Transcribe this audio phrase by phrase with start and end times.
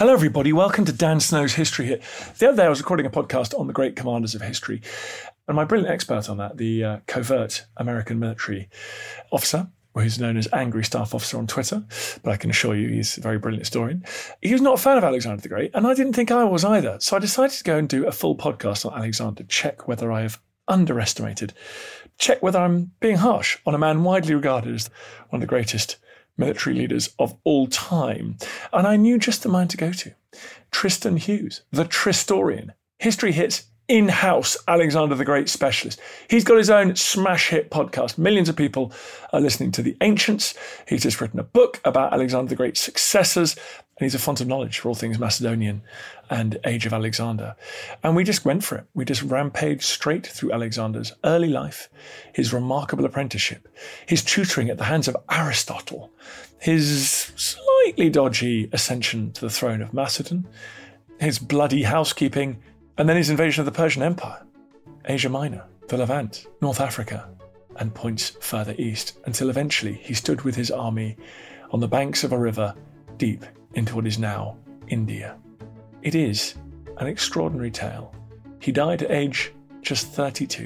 [0.00, 0.50] Hello, everybody.
[0.50, 2.02] Welcome to Dan Snow's History Hit.
[2.38, 4.80] The other day, I was recording a podcast on the great commanders of history,
[5.46, 8.70] and my brilliant expert on that, the uh, covert American military
[9.30, 11.84] officer, who's known as Angry Staff Officer on Twitter,
[12.22, 14.02] but I can assure you he's a very brilliant historian.
[14.40, 16.64] He was not a fan of Alexander the Great, and I didn't think I was
[16.64, 16.96] either.
[17.00, 20.22] So I decided to go and do a full podcast on Alexander, check whether I
[20.22, 21.52] have underestimated,
[22.16, 24.88] check whether I'm being harsh on a man widely regarded as
[25.28, 25.98] one of the greatest
[26.40, 28.36] military leaders of all time.
[28.72, 30.14] And I knew just the man to go to
[30.72, 32.70] Tristan Hughes, the Tristorian.
[32.98, 36.00] History hits in house Alexander the Great specialist.
[36.28, 38.18] He's got his own smash hit podcast.
[38.18, 38.92] Millions of people
[39.32, 40.54] are listening to The Ancients.
[40.86, 44.46] He's just written a book about Alexander the Great's successors, and he's a font of
[44.46, 45.82] knowledge for all things Macedonian
[46.30, 47.56] and Age of Alexander.
[48.04, 48.84] And we just went for it.
[48.94, 51.88] We just rampaged straight through Alexander's early life,
[52.32, 53.66] his remarkable apprenticeship,
[54.06, 56.12] his tutoring at the hands of Aristotle,
[56.60, 60.46] his slightly dodgy ascension to the throne of Macedon,
[61.18, 62.62] his bloody housekeeping,
[63.00, 64.42] and then his invasion of the Persian Empire,
[65.06, 67.30] Asia Minor, the Levant, North Africa,
[67.76, 71.16] and points further east, until eventually he stood with his army
[71.70, 72.74] on the banks of a river
[73.16, 75.38] deep into what is now India.
[76.02, 76.56] It is
[76.98, 78.14] an extraordinary tale.
[78.58, 79.50] He died at age
[79.80, 80.64] just 32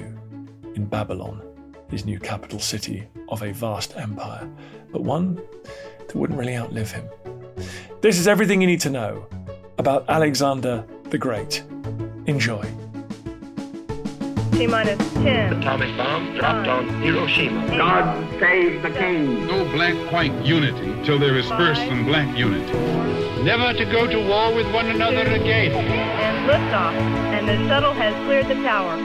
[0.74, 1.40] in Babylon,
[1.88, 4.50] his new capital city of a vast empire,
[4.90, 5.36] but one
[5.98, 7.08] that wouldn't really outlive him.
[8.00, 9.28] This is everything you need to know
[9.78, 11.62] about Alexander the Great.
[12.27, 12.62] Enjoy.
[14.52, 15.52] T minus 10.
[15.55, 17.67] atomic bomb dropped on Hiroshima.
[17.77, 19.46] God save the king.
[19.46, 22.73] No black-white unity till there is first some black unity.
[23.42, 25.73] Never to go to war with one another again.
[25.73, 26.95] And liftoff.
[27.34, 28.96] And the shuttle has cleared the tower.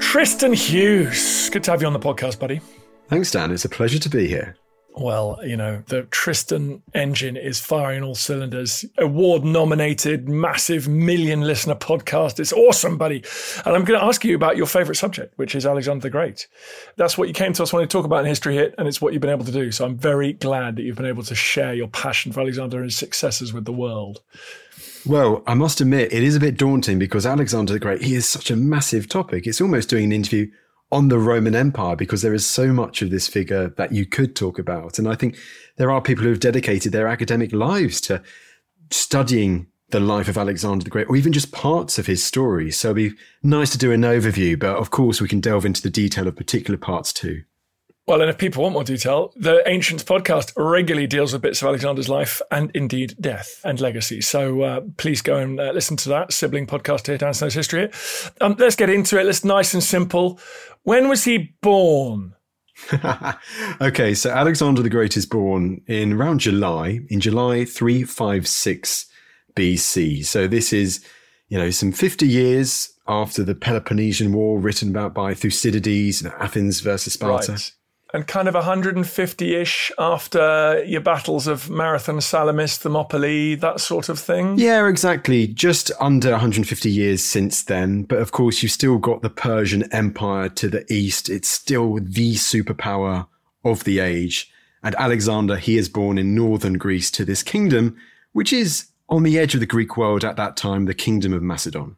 [0.00, 1.50] Tristan Hughes.
[1.50, 2.60] Good to have you on the podcast, buddy.
[3.08, 3.52] Thanks, Dan.
[3.52, 4.56] It's a pleasure to be here.
[4.96, 8.84] Well, you know, the Tristan engine is firing all cylinders.
[8.98, 12.38] Award nominated, massive million listener podcast.
[12.38, 13.24] It's awesome, buddy.
[13.66, 16.46] And I'm going to ask you about your favorite subject, which is Alexander the Great.
[16.96, 19.00] That's what you came to us wanting to talk about in History Hit, and it's
[19.00, 19.72] what you've been able to do.
[19.72, 22.86] So I'm very glad that you've been able to share your passion for Alexander and
[22.86, 24.22] his successes with the world.
[25.04, 28.28] Well, I must admit, it is a bit daunting because Alexander the Great, he is
[28.28, 29.48] such a massive topic.
[29.48, 30.50] It's almost doing an interview
[30.92, 34.36] on the Roman Empire because there is so much of this figure that you could
[34.36, 34.98] talk about.
[34.98, 35.36] And I think
[35.76, 38.22] there are people who have dedicated their academic lives to
[38.90, 42.70] studying the life of Alexander the Great, or even just parts of his story.
[42.70, 45.82] So it'd be nice to do an overview, but of course we can delve into
[45.82, 47.42] the detail of particular parts too.
[48.06, 51.68] Well, and if people want more detail, the Ancients podcast regularly deals with bits of
[51.68, 54.20] Alexander's life and indeed death and legacy.
[54.20, 57.90] So uh, please go and uh, listen to that sibling podcast here, Dan Snow's History.
[58.42, 59.24] Um, let's get into it.
[59.24, 60.38] Let's nice and simple.
[60.82, 62.34] When was he born?
[63.80, 69.06] okay, so Alexander the Great is born in around July, in July 356
[69.54, 70.26] BC.
[70.26, 71.02] So this is,
[71.48, 76.34] you know, some 50 years after the Peloponnesian War written about by Thucydides, you know,
[76.38, 77.52] Athens versus Sparta.
[77.52, 77.72] Right.
[78.14, 84.20] And kind of 150 ish after your battles of Marathon, Salamis, Thermopylae, that sort of
[84.20, 84.56] thing.
[84.56, 85.48] Yeah, exactly.
[85.48, 88.04] Just under 150 years since then.
[88.04, 91.28] But of course, you've still got the Persian Empire to the east.
[91.28, 93.26] It's still the superpower
[93.64, 94.48] of the age.
[94.84, 97.96] And Alexander, he is born in northern Greece to this kingdom,
[98.30, 101.42] which is on the edge of the Greek world at that time, the kingdom of
[101.42, 101.96] Macedon.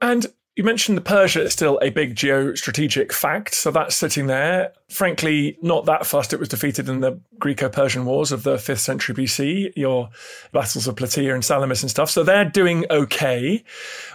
[0.00, 0.26] And
[0.56, 4.72] you mentioned the Persia is still a big geostrategic fact, so that's sitting there.
[4.88, 6.32] Frankly, not that fast.
[6.32, 10.08] It was defeated in the Greco-Persian Wars of the 5th century BC, your
[10.52, 12.08] battles of Plataea and Salamis and stuff.
[12.08, 13.62] So they're doing okay.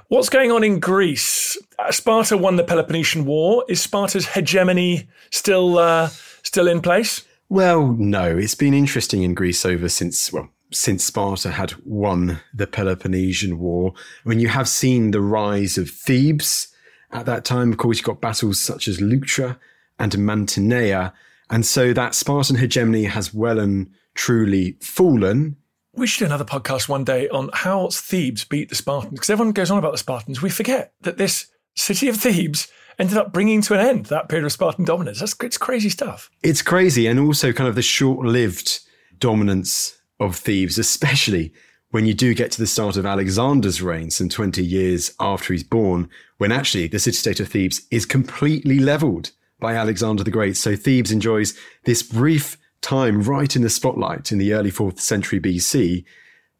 [0.07, 1.59] What's going on in Greece?
[1.77, 3.63] Uh, Sparta won the Peloponnesian War.
[3.69, 6.09] Is Sparta's hegemony still uh,
[6.41, 7.23] still in place?
[7.49, 8.35] Well, no.
[8.35, 13.93] It's been interesting in Greece over since well since Sparta had won the Peloponnesian War.
[14.25, 16.69] I mean, you have seen the rise of Thebes
[17.11, 17.71] at that time.
[17.71, 19.57] Of course, you've got battles such as Leuctra
[19.99, 21.13] and Mantinea.
[21.49, 25.57] And so that Spartan hegemony has well and truly fallen.
[25.93, 29.51] We should do another podcast one day on how Thebes beat the Spartans, because everyone
[29.51, 30.41] goes on about the Spartans.
[30.41, 34.45] We forget that this city of Thebes ended up bringing to an end that period
[34.45, 35.19] of Spartan dominance.
[35.19, 36.31] That's it's crazy stuff.
[36.43, 38.79] It's crazy, and also kind of the short-lived
[39.19, 41.51] dominance of Thebes, especially
[41.89, 45.63] when you do get to the start of Alexander's reign, some 20 years after he's
[45.63, 50.55] born, when actually the city state of Thebes is completely leveled by Alexander the Great.
[50.55, 55.39] So Thebes enjoys this brief time right in the spotlight in the early 4th century
[55.39, 56.05] BC,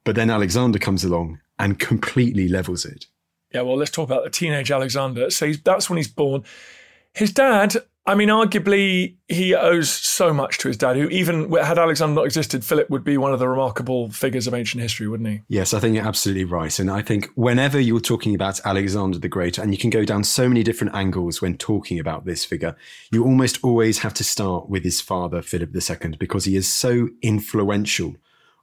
[0.03, 3.05] but then Alexander comes along and completely levels it.
[3.53, 5.29] Yeah, well, let's talk about the teenage Alexander.
[5.29, 6.43] So that's when he's born.
[7.13, 11.77] His dad, I mean, arguably, he owes so much to his dad, who even had
[11.77, 15.29] Alexander not existed, Philip would be one of the remarkable figures of ancient history, wouldn't
[15.29, 15.41] he?
[15.47, 16.79] Yes, I think you're absolutely right.
[16.79, 20.23] And I think whenever you're talking about Alexander the Great, and you can go down
[20.23, 22.75] so many different angles when talking about this figure,
[23.11, 27.07] you almost always have to start with his father, Philip II, because he is so
[27.21, 28.15] influential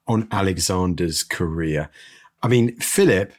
[0.08, 1.90] on Alexander's career.
[2.42, 3.32] I mean, Philip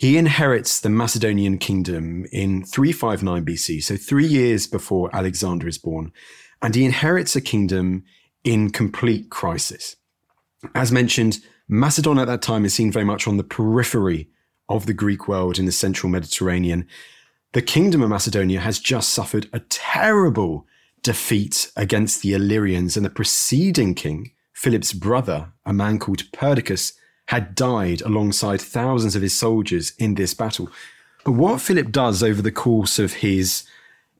[0.00, 6.10] he inherits the Macedonian kingdom in 359 BC, so three years before Alexander is born,
[6.62, 8.04] and he inherits a kingdom
[8.42, 9.96] in complete crisis.
[10.74, 14.30] As mentioned, Macedon at that time is seen very much on the periphery
[14.70, 16.88] of the Greek world in the central Mediterranean.
[17.52, 20.66] The kingdom of Macedonia has just suffered a terrible
[21.02, 26.94] defeat against the Illyrians, and the preceding king, Philip's brother, a man called Perdiccas,
[27.26, 30.68] had died alongside thousands of his soldiers in this battle.
[31.24, 33.64] But what Philip does over the course of his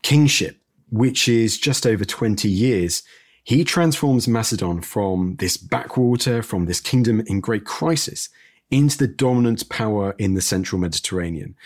[0.03, 0.57] kingship,
[0.91, 3.03] which is just over 20 years,
[3.43, 8.29] he transforms Macedon from this backwater, from this kingdom in great crisis,
[8.71, 11.57] into the dominant power in the central Mediterranean.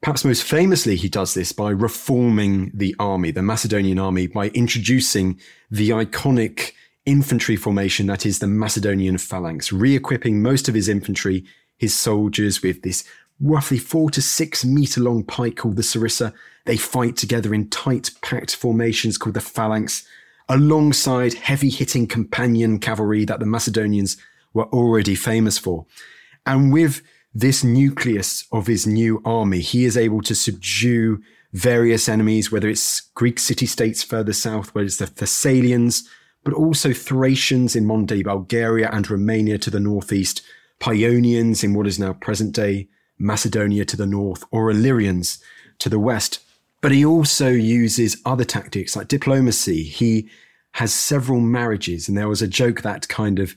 [0.00, 5.40] Perhaps most famously, he does this by reforming the army, the Macedonian army, by introducing
[5.70, 6.72] the iconic
[7.08, 11.44] infantry formation that is the Macedonian phalanx, re equipping most of his infantry,
[11.78, 13.02] his soldiers, with this
[13.40, 16.34] roughly four to six meter long pike called the sarissa.
[16.66, 20.06] They fight together in tight, packed formations called the phalanx,
[20.50, 24.18] alongside heavy hitting companion cavalry that the Macedonians
[24.52, 25.86] were already famous for.
[26.44, 27.00] And with
[27.34, 31.22] this nucleus of his new army, he is able to subdue
[31.54, 36.06] various enemies, whether it's Greek city states further south, whether it's the Thessalians,
[36.44, 40.42] but also Thracians in modern day Bulgaria and Romania to the northeast,
[40.80, 42.88] Paeonians in what is now present day
[43.18, 45.42] Macedonia to the north, or Illyrians
[45.80, 46.40] to the west.
[46.80, 49.82] But he also uses other tactics like diplomacy.
[49.82, 50.28] He
[50.72, 53.56] has several marriages, and there was a joke that kind of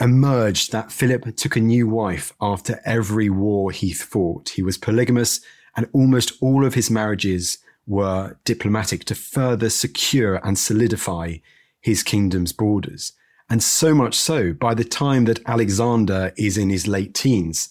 [0.00, 4.50] emerged that Philip took a new wife after every war he fought.
[4.50, 5.40] He was polygamous,
[5.76, 11.36] and almost all of his marriages were diplomatic to further secure and solidify
[11.80, 13.12] his kingdom's borders.
[13.50, 17.70] And so much so, by the time that Alexander is in his late teens,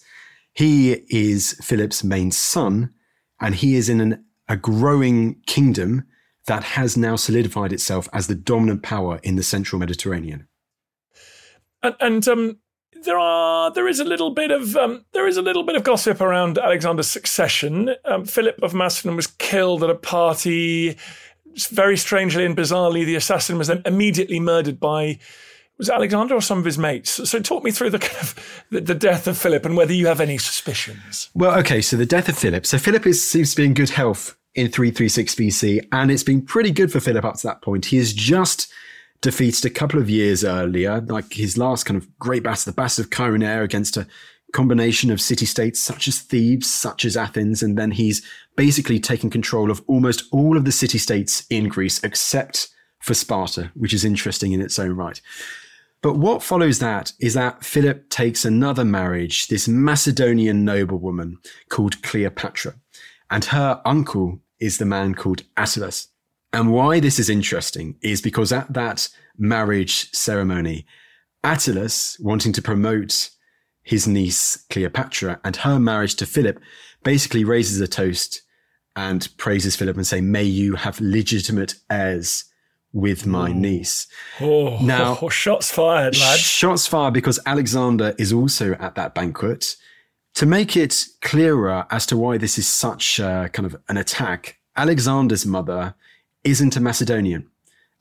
[0.52, 2.92] he is Philip's main son,
[3.40, 6.04] and he is in an, a growing kingdom
[6.46, 10.48] that has now solidified itself as the dominant power in the central Mediterranean.
[11.82, 12.58] And, and um,
[13.04, 15.84] there are there is a little bit of um, there is a little bit of
[15.84, 17.94] gossip around Alexander's succession.
[18.04, 20.96] Um, Philip of Macedon was killed at a party
[21.66, 25.18] very strangely and bizarrely, the assassin was then immediately murdered by
[25.78, 27.30] was Alexander or some of his mates.
[27.30, 30.08] So talk me through the kind of the, the, death of Philip and whether you
[30.08, 31.30] have any suspicions.
[31.34, 32.66] Well, okay, so the death of Philip.
[32.66, 36.42] So Philip is, seems to be in good health in 336 BC, and it's been
[36.42, 37.86] pretty good for Philip up to that point.
[37.86, 38.72] He has just
[39.20, 43.02] defeated a couple of years earlier, like his last kind of great battle, the Battle
[43.02, 44.06] of Chaeronea against a
[44.52, 48.22] combination of city states such as Thebes, such as Athens, and then he's
[48.56, 52.68] basically taken control of almost all of the city states in Greece except
[53.00, 55.20] for Sparta, which is interesting in its own right.
[56.00, 61.38] But what follows that is that Philip takes another marriage, this Macedonian noblewoman
[61.68, 62.74] called Cleopatra,
[63.30, 66.08] and her uncle is the man called Attalus.
[66.52, 70.86] And why this is interesting is because at that marriage ceremony,
[71.44, 73.30] Attalus, wanting to promote
[73.88, 76.60] his niece Cleopatra and her marriage to Philip
[77.04, 78.42] basically raises a toast
[78.94, 82.44] and praises Philip and say, "May you have legitimate heirs
[82.92, 83.54] with my Ooh.
[83.54, 84.06] niece."
[84.42, 86.38] Oh, now, oh, shots fired, lad!
[86.38, 89.76] Shots fired because Alexander is also at that banquet.
[90.34, 94.58] To make it clearer as to why this is such a, kind of an attack,
[94.76, 95.94] Alexander's mother
[96.44, 97.48] isn't a Macedonian.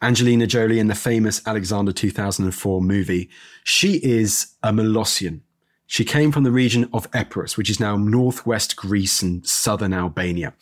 [0.01, 3.29] Angelina Jolie in the famous Alexander 2004 movie,
[3.63, 5.41] she is a Molossian.
[5.87, 10.53] She came from the region of Epirus, which is now northwest Greece and southern Albania.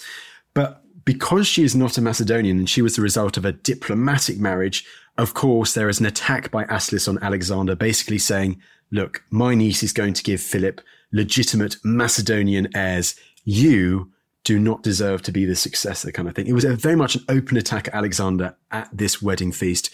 [0.54, 4.40] But because she is not a Macedonian and she was the result of a diplomatic
[4.40, 4.86] marriage,
[5.18, 9.84] of course, there is an attack by Attalus on Alexander, basically saying, look, my niece
[9.84, 13.16] is going to give Philip legitimate Macedonian heirs.
[13.46, 14.12] You
[14.44, 16.48] do not deserve to be the successor kind of thing.
[16.48, 19.90] It was a very much an open attack at Alexander at this wedding feast.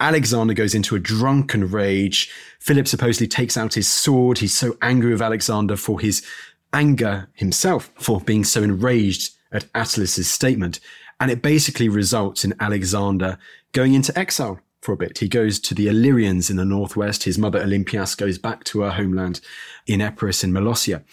[0.00, 2.30] Alexander goes into a drunken rage.
[2.58, 4.38] Philip supposedly takes out his sword.
[4.38, 6.24] He's so angry with Alexander for his
[6.72, 10.80] anger himself for being so enraged at Attalus's statement.
[11.20, 13.38] And it basically results in Alexander
[13.72, 15.18] going into exile for a bit.
[15.18, 17.24] He goes to the Illyrians in the northwest.
[17.24, 19.40] His mother Olympias goes back to her homeland
[19.86, 21.04] in Epirus in Molossia.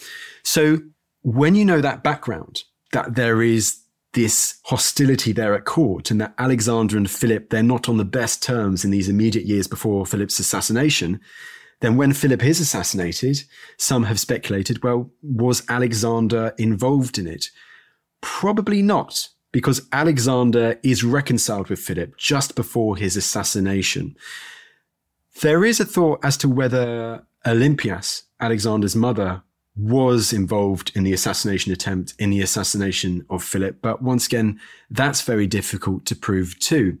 [0.42, 0.78] So
[1.22, 3.80] when you know that background, that there is
[4.18, 8.42] this hostility there at court and that Alexander and Philip, they're not on the best
[8.42, 11.20] terms in these immediate years before Philip's assassination,
[11.78, 13.44] then when Philip is assassinated,
[13.76, 17.50] some have speculated, well, was Alexander involved in it?
[18.20, 24.16] Probably not, because Alexander is reconciled with Philip just before his assassination.
[25.42, 29.44] There is a thought as to whether Olympias, Alexander's mother,
[29.78, 33.78] was involved in the assassination attempt, in the assassination of Philip.
[33.80, 36.98] But once again, that's very difficult to prove too.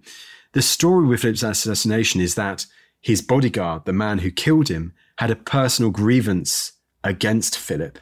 [0.52, 2.66] The story with Philip's assassination is that
[3.00, 7.98] his bodyguard, the man who killed him, had a personal grievance against Philip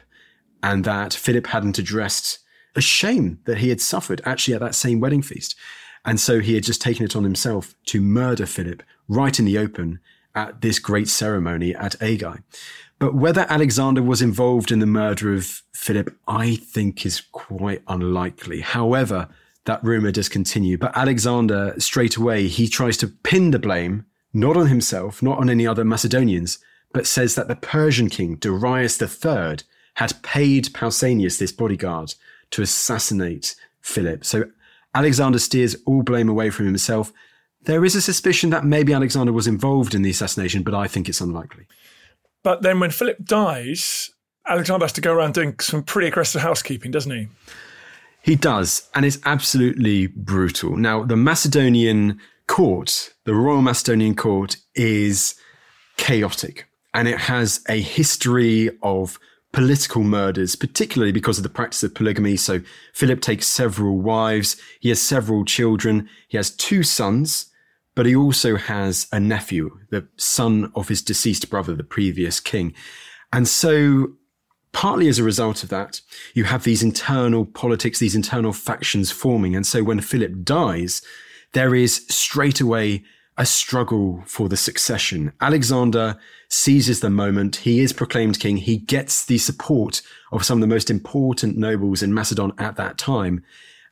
[0.61, 2.39] and that Philip hadn't addressed
[2.75, 5.55] a shame that he had suffered actually at that same wedding feast.
[6.05, 9.57] And so he had just taken it on himself to murder Philip right in the
[9.57, 9.99] open
[10.35, 12.43] at this great ceremony at Aigai.
[12.99, 18.61] But whether Alexander was involved in the murder of Philip, I think is quite unlikely.
[18.61, 19.29] However,
[19.65, 20.77] that rumor does continue.
[20.77, 25.49] But Alexander, straight away, he tries to pin the blame, not on himself, not on
[25.49, 26.57] any other Macedonians,
[26.93, 29.57] but says that the Persian king, Darius III,
[29.95, 32.15] had paid Pausanias, this bodyguard,
[32.51, 34.23] to assassinate Philip.
[34.25, 34.45] So
[34.95, 37.11] Alexander steers all blame away from himself.
[37.61, 41.09] There is a suspicion that maybe Alexander was involved in the assassination, but I think
[41.09, 41.67] it's unlikely.
[42.43, 44.11] But then when Philip dies,
[44.47, 47.27] Alexander has to go around doing some pretty aggressive housekeeping, doesn't he?
[48.21, 50.75] He does, and it's absolutely brutal.
[50.75, 55.35] Now, the Macedonian court, the Royal Macedonian court, is
[55.97, 59.19] chaotic and it has a history of
[59.53, 62.35] political murders, particularly because of the practice of polygamy.
[62.35, 62.61] So
[62.93, 67.51] Philip takes several wives, he has several children, he has two sons
[67.97, 72.75] but he also has a nephew, the son of his deceased brother, the previous king.
[73.33, 74.13] And so,
[74.71, 76.01] partly as a result of that,
[76.35, 79.55] you have these internal politics, these internal factions forming.
[79.55, 81.01] And so, when Philip dies,
[81.53, 83.03] there is straight away
[83.35, 85.33] a struggle for the succession.
[85.41, 87.55] Alexander seizes the moment.
[87.55, 88.57] He is proclaimed king.
[88.57, 92.99] He gets the support of some of the most important nobles in Macedon at that
[92.99, 93.43] time.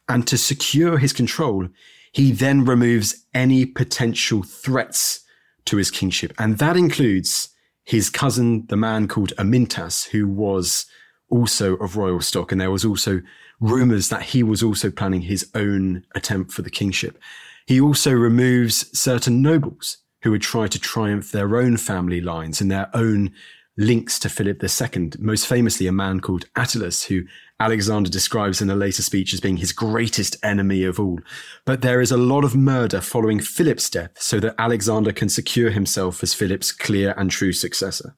[0.07, 1.69] And to secure his control,
[2.15, 5.25] he then removes any potential threats
[5.65, 6.33] to his kingship.
[6.39, 7.49] And that includes
[7.83, 10.85] his cousin, the man called Amyntas, who was
[11.29, 12.53] also of royal stock.
[12.53, 13.21] And there was also
[13.59, 17.19] rumors that he was also planning his own attempt for the kingship.
[17.65, 22.71] He also removes certain nobles who would try to triumph their own family lines and
[22.71, 23.33] their own
[23.77, 27.23] links to Philip II, most famously a man called Attalus, who
[27.59, 31.19] Alexander describes in a later speech as being his greatest enemy of all.
[31.65, 35.69] But there is a lot of murder following Philip's death so that Alexander can secure
[35.71, 38.15] himself as Philip's clear and true successor.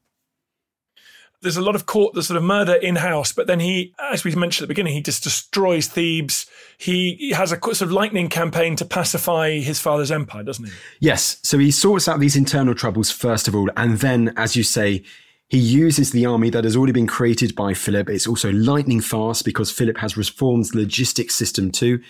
[1.44, 4.24] There's a lot of court, the sort of murder in house, but then he, as
[4.24, 6.48] we mentioned at the beginning, he just destroys Thebes.
[6.80, 10.72] He has a sort of lightning campaign to pacify his father's empire, doesn't he?
[11.00, 11.38] Yes.
[11.44, 15.04] So he sorts out these internal troubles first of all, and then, as you say,
[15.50, 18.10] he uses the army that has already been created by Philip.
[18.10, 22.02] It's also lightning fast because Philip has reformed the logistics system too.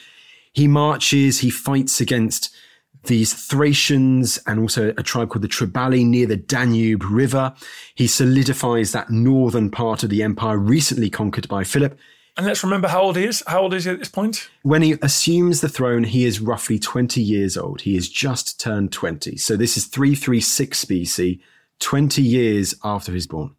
[0.54, 2.56] He marches, he fights against
[3.04, 7.54] these Thracians and also a tribe called the Triballi near the Danube River.
[7.94, 11.98] He solidifies that northern part of the empire recently conquered by Philip.
[12.38, 13.44] And let's remember how old he is.
[13.48, 14.50] How old is he at this point?
[14.62, 17.82] When he assumes the throne, he is roughly 20 years old.
[17.82, 19.38] He has just turned 20.
[19.38, 21.40] So this is 336 BC.
[21.80, 23.56] 20 years after he's born.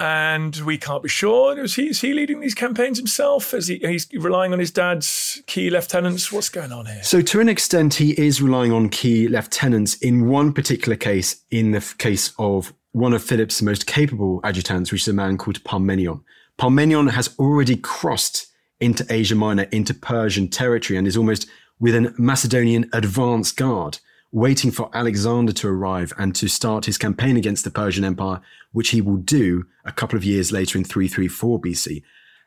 [0.00, 1.58] And we can't be sure.
[1.58, 3.52] Is he, is he leading these campaigns himself?
[3.52, 6.30] Is he he's relying on his dad's key lieutenants?
[6.30, 7.02] What's going on here?
[7.02, 9.96] So, to an extent, he is relying on key lieutenants.
[9.96, 15.02] In one particular case, in the case of one of Philip's most capable adjutants, which
[15.02, 16.22] is a man called Parmenion.
[16.58, 18.46] Parmenion has already crossed
[18.80, 21.48] into Asia Minor, into Persian territory, and is almost
[21.80, 23.98] with a Macedonian advance guard
[24.30, 28.40] waiting for Alexander to arrive and to start his campaign against the Persian Empire,
[28.72, 32.02] which he will do a couple of years later in 334 BC.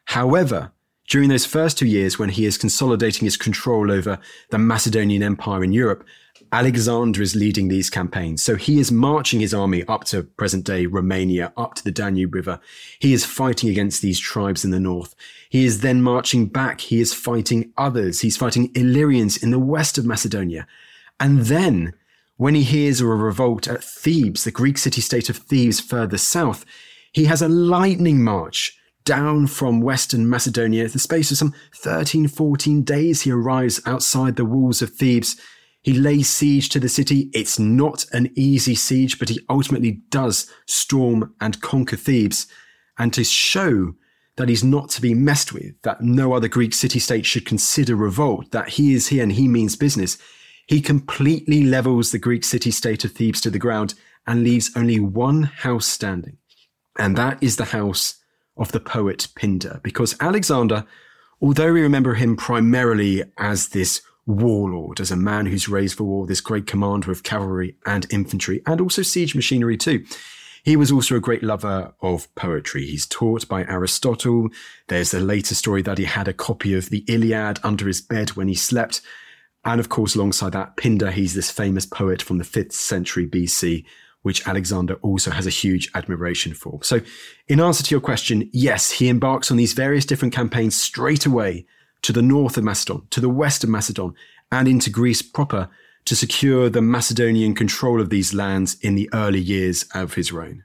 [0.06, 0.72] However,
[1.08, 4.20] during those first two years when he is consolidating his control over
[4.50, 6.06] the Macedonian Empire in Europe,
[6.54, 8.42] Alexander is leading these campaigns.
[8.44, 12.34] So he is marching his army up to present day Romania, up to the Danube
[12.34, 12.60] River.
[13.00, 15.16] He is fighting against these tribes in the north.
[15.50, 16.82] He is then marching back.
[16.82, 18.22] He is fighting others.
[18.22, 20.68] He's fighting Illyrians in the west of Macedonia.
[21.22, 21.94] And then
[22.36, 26.18] when he hears of a revolt at Thebes, the Greek city state of Thebes further
[26.18, 26.66] south,
[27.14, 30.84] he has a lightning march down from western Macedonia.
[30.84, 35.38] In the space of some 13, 14 days, he arrives outside the walls of Thebes
[35.82, 37.32] he lays siege to the city.
[37.34, 42.46] It's not an easy siege, but he ultimately does storm and conquer Thebes.
[43.00, 43.96] And to show
[44.36, 47.96] that he's not to be messed with, that no other Greek city state should consider
[47.96, 50.20] revolt, that he is here and he means business,
[50.72, 53.94] he completely levels the Greek city state of Thebes to the ground
[54.26, 56.38] and leaves only one house standing.
[56.98, 58.22] And that is the house
[58.56, 60.86] of the poet Pindar, because Alexander,
[61.42, 66.26] although we remember him primarily as this warlord, as a man who's raised for war,
[66.26, 70.06] this great commander of cavalry and infantry, and also siege machinery too.
[70.64, 72.86] He was also a great lover of poetry.
[72.86, 74.48] He's taught by Aristotle.
[74.88, 78.38] There's a later story that he had a copy of the Iliad under his bed
[78.38, 79.02] when he slept.
[79.64, 83.86] And of course, alongside that, Pindar, he's this famous poet from the 5th century BC,
[84.24, 86.80] which Alexander also has a huge admiration for.
[86.84, 87.02] So,
[87.48, 91.66] in answer to your question, yes, he embarks on these various different campaigns straight away
[92.02, 94.14] to the north of Macedon, to the west of Macedon,
[94.52, 95.70] and into Greece proper
[96.06, 100.64] to secure the Macedonian control of these lands in the early years of his reign.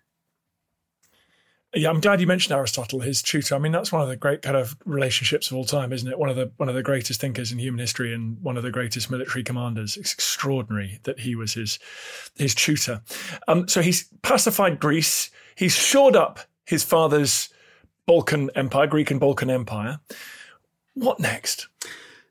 [1.76, 3.54] Yeah, I'm glad you mentioned Aristotle, his tutor.
[3.54, 6.18] I mean, that's one of the great kind of relationships of all time, isn't it?
[6.18, 8.70] One of the one of the greatest thinkers in human history and one of the
[8.70, 9.94] greatest military commanders.
[9.98, 11.78] It's extraordinary that he was his
[12.34, 13.02] his tutor.
[13.46, 15.30] Um, so he's pacified Greece.
[15.54, 17.50] He's shored up his father's
[18.06, 20.00] Balkan Empire, Greek and Balkan Empire.
[20.94, 21.68] What next?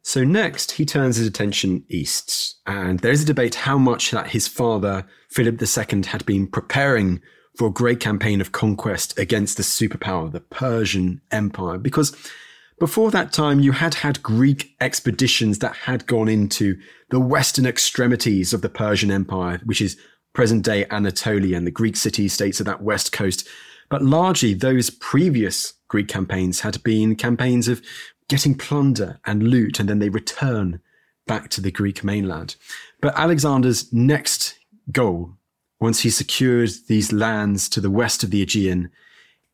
[0.02, 4.30] So next, he turns his attention east, and there is a debate how much that
[4.30, 7.22] his father, Philip II, had been preparing
[7.58, 12.16] for a great campaign of conquest against the superpower, the Persian Empire, because
[12.80, 16.78] before that time, you had had Greek expeditions that had gone into
[17.10, 19.98] the western extremities of the Persian Empire, which is
[20.34, 23.48] present day Anatolia and the Greek city states of that west coast.
[23.90, 27.82] But largely, those previous Greek campaigns had been campaigns of
[28.28, 30.82] getting plunder and loot, and then they return
[31.28, 32.58] back to the Greek mainland.
[33.02, 34.60] But Alexander's next
[34.92, 35.38] goal,
[35.80, 38.90] once he secures these lands to the west of the Aegean,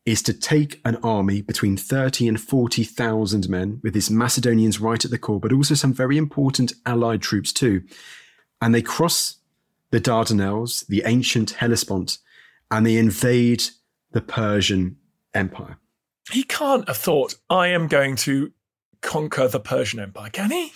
[0.04, 5.10] is to take an army between 30 and 40,000 men with his Macedonians right at
[5.10, 7.82] the core, but also some very important allied troops too.
[8.60, 9.36] And they cross
[9.90, 12.18] the Dardanelles, the ancient Hellespont,
[12.70, 13.62] and they invade
[14.10, 14.96] the Persian
[15.34, 15.78] Empire.
[16.30, 18.52] He can't have thought, I am going to
[19.02, 20.72] conquer the Persian Empire, can he?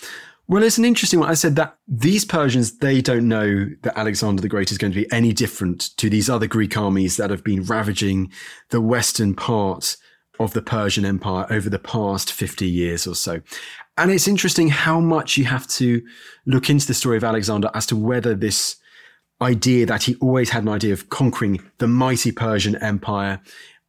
[0.49, 1.29] Well, it's an interesting one.
[1.29, 5.01] I said that these Persians, they don't know that Alexander the Great is going to
[5.01, 8.31] be any different to these other Greek armies that have been ravaging
[8.69, 9.97] the western part
[10.39, 13.41] of the Persian Empire over the past 50 years or so.
[13.97, 16.01] And it's interesting how much you have to
[16.45, 18.77] look into the story of Alexander as to whether this
[19.41, 23.41] idea that he always had an idea of conquering the mighty Persian Empire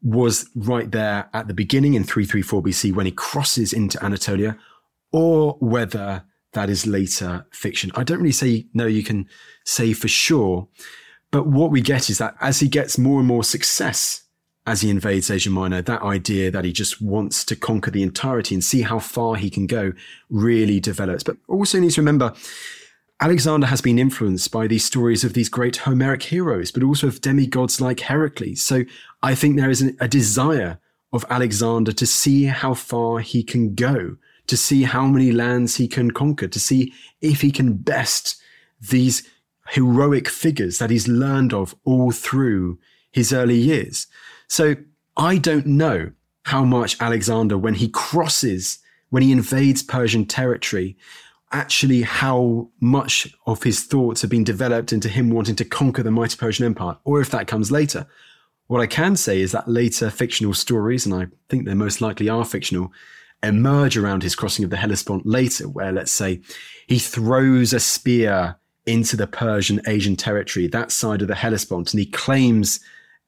[0.03, 4.59] was right there at the beginning in 334 BC when he crosses into Anatolia,
[5.13, 7.91] or whether that is later fiction.
[7.95, 9.29] I don't really say, no, you can
[9.65, 10.69] say for sure.
[11.31, 14.23] But what we get is that as he gets more and more success
[14.67, 18.55] as he invades Asia Minor, that idea that he just wants to conquer the entirety
[18.55, 19.93] and see how far he can go
[20.29, 21.23] really develops.
[21.23, 22.35] But also needs to remember
[23.21, 27.21] Alexander has been influenced by these stories of these great Homeric heroes, but also of
[27.21, 28.63] demigods like Heracles.
[28.63, 28.85] So
[29.23, 30.79] I think there is a desire
[31.13, 34.17] of Alexander to see how far he can go,
[34.49, 38.41] to see how many lands he can conquer, to see if he can best
[38.81, 39.29] these
[39.71, 42.79] heroic figures that he's learned of all through
[43.13, 44.07] his early years.
[44.49, 44.77] So
[45.17, 46.13] I don't know
[46.45, 48.79] how much Alexander, when he crosses,
[49.11, 50.97] when he invades Persian territory,
[51.53, 56.11] actually how much of his thoughts have been developed into him wanting to conquer the
[56.11, 58.07] mighty Persian Empire, or if that comes later.
[58.67, 62.29] What I can say is that later fictional stories, and I think they most likely
[62.29, 62.93] are fictional,
[63.43, 66.41] emerge around his crossing of the Hellespont later, where let's say
[66.87, 72.01] he throws a spear into the Persian Asian territory, that side of the Hellespont, and
[72.01, 72.81] he claims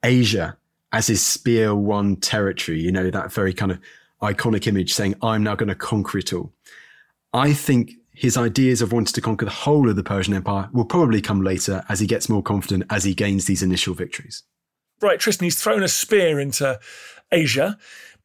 [0.03, 0.57] Asia
[0.93, 2.81] as his spear won territory.
[2.81, 3.79] You know, that very kind of
[4.23, 6.53] iconic image saying, I'm now going to conquer it all.
[7.33, 10.85] I think his ideas of wanting to conquer the whole of the Persian Empire will
[10.85, 14.43] probably come later as he gets more confident as he gains these initial victories.
[15.01, 16.79] Right, Tristan, he's thrown a spear into
[17.33, 17.79] Asia.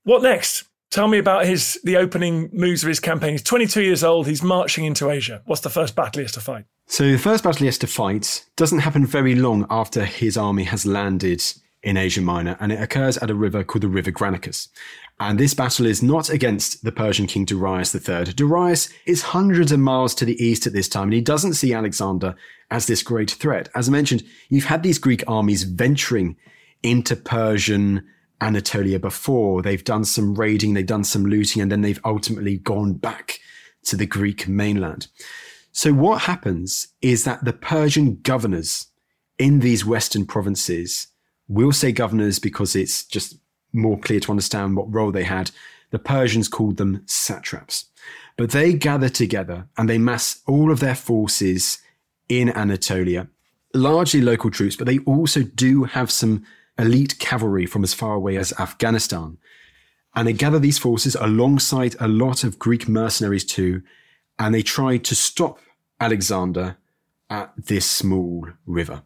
[0.03, 0.65] What next?
[0.91, 3.31] Tell me about his the opening moves of his campaign.
[3.31, 4.27] He's 22 years old.
[4.27, 5.41] He's marching into Asia.
[5.45, 6.65] What's the first battle he has to fight?
[6.87, 10.63] So the first battle he has to fight doesn't happen very long after his army
[10.65, 11.43] has landed
[11.85, 14.69] in Asia Minor, and it occurs at a river called the River Granicus.
[15.19, 18.25] And this battle is not against the Persian king Darius III.
[18.33, 21.73] Darius is hundreds of miles to the east at this time, and he doesn't see
[21.73, 22.35] Alexander
[22.71, 23.69] as this great threat.
[23.75, 26.35] As I mentioned, you've had these Greek armies venturing
[26.83, 28.05] into Persian
[28.41, 29.61] Anatolia before.
[29.61, 33.39] They've done some raiding, they've done some looting, and then they've ultimately gone back
[33.85, 35.07] to the Greek mainland.
[35.71, 38.87] So what happens is that the Persian governors
[39.37, 41.07] in these Western provinces,
[41.47, 43.37] we'll say governors because it's just
[43.73, 45.51] more clear to understand what role they had.
[45.91, 47.85] The Persians called them satraps.
[48.37, 51.79] But they gather together and they mass all of their forces
[52.27, 53.27] in Anatolia,
[53.73, 56.45] largely local troops, but they also do have some
[56.77, 59.37] elite cavalry from as far away as Afghanistan.
[60.15, 63.81] And they gather these forces alongside a lot of Greek mercenaries too,
[64.39, 65.59] and they try to stop
[65.99, 66.77] Alexander
[67.29, 69.03] at this small river.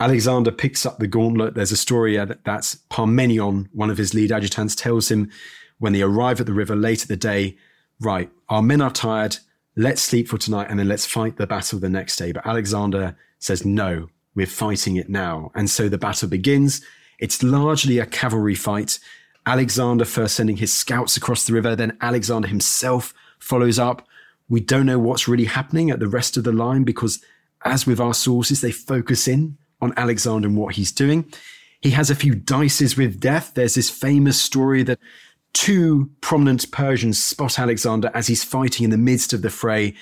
[0.00, 1.54] Alexander picks up the gauntlet.
[1.54, 5.30] There's a story that that's Parmenion, one of his lead adjutants, tells him
[5.78, 7.56] when they arrive at the river late at the day,
[8.00, 9.38] right, our men are tired.
[9.76, 12.32] Let's sleep for tonight and then let's fight the battle the next day.
[12.32, 15.50] But Alexander says, no, we're fighting it now.
[15.54, 16.82] And so the battle begins.
[17.18, 18.98] It's largely a cavalry fight.
[19.46, 24.06] Alexander first sending his scouts across the river, then Alexander himself follows up.
[24.48, 27.22] We don't know what's really happening at the rest of the line because,
[27.64, 31.30] as with our sources, they focus in on Alexander and what he's doing.
[31.80, 33.52] He has a few dices with death.
[33.54, 34.98] There's this famous story that
[35.52, 39.94] two prominent Persians spot Alexander as he's fighting in the midst of the fray.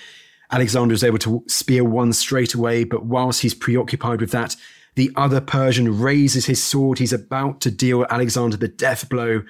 [0.52, 4.54] Alexander is able to spear one straight away, but whilst he's preoccupied with that,
[4.94, 6.98] the other Persian raises his sword.
[6.98, 9.42] He's about to deal Alexander the death blow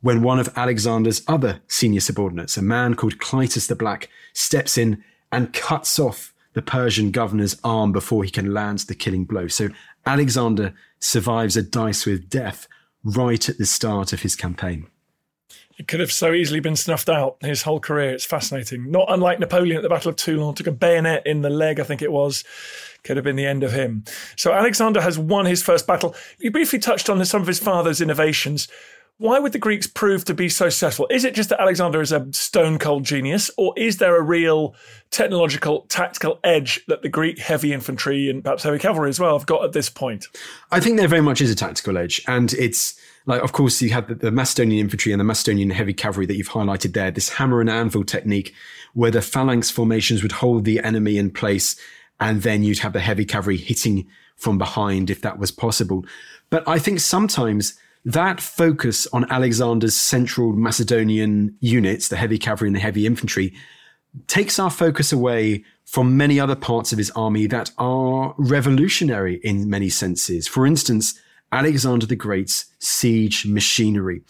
[0.00, 5.02] when one of Alexander's other senior subordinates, a man called Cleitus the Black, steps in
[5.32, 9.48] and cuts off the Persian governor's arm before he can land the killing blow.
[9.48, 9.70] So
[10.06, 12.68] Alexander survives a dice with death
[13.02, 14.86] right at the start of his campaign.
[15.76, 18.10] It could have so easily been snuffed out his whole career.
[18.10, 18.90] It's fascinating.
[18.90, 21.84] Not unlike Napoleon at the Battle of Toulon, took a bayonet in the leg, I
[21.84, 22.44] think it was.
[23.02, 24.04] Could have been the end of him.
[24.36, 26.14] So Alexander has won his first battle.
[26.38, 28.68] You briefly touched on some of his father's innovations.
[29.18, 31.06] Why would the Greeks prove to be so successful?
[31.08, 34.74] Is it just that Alexander is a stone cold genius, or is there a real
[35.10, 39.46] technological, tactical edge that the Greek heavy infantry and perhaps heavy cavalry as well have
[39.46, 40.26] got at this point?
[40.72, 43.90] I think there very much is a tactical edge, and it's like, of course, you
[43.90, 47.10] had the, the Macedonian infantry and the Macedonian heavy cavalry that you've highlighted there.
[47.10, 48.54] This hammer and anvil technique,
[48.92, 51.76] where the phalanx formations would hold the enemy in place,
[52.20, 54.06] and then you'd have the heavy cavalry hitting
[54.36, 56.04] from behind if that was possible.
[56.50, 62.76] But I think sometimes that focus on Alexander's central Macedonian units, the heavy cavalry and
[62.76, 63.54] the heavy infantry,
[64.26, 69.68] takes our focus away from many other parts of his army that are revolutionary in
[69.68, 70.46] many senses.
[70.46, 71.18] For instance,
[71.52, 74.22] Alexander the Great's siege machinery.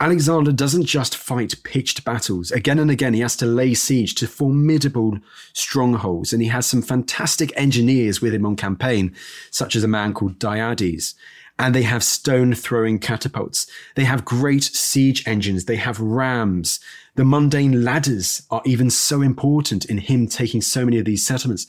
[0.00, 2.52] Alexander doesn't just fight pitched battles.
[2.52, 5.18] Again and again, he has to lay siege to formidable
[5.52, 9.12] strongholds, and he has some fantastic engineers with him on campaign,
[9.50, 11.16] such as a man called Diades
[11.58, 13.66] and they have stone throwing catapults.
[13.96, 15.64] They have great siege engines.
[15.64, 16.78] They have rams.
[17.16, 21.66] The mundane ladders are even so important in him taking so many of these settlements.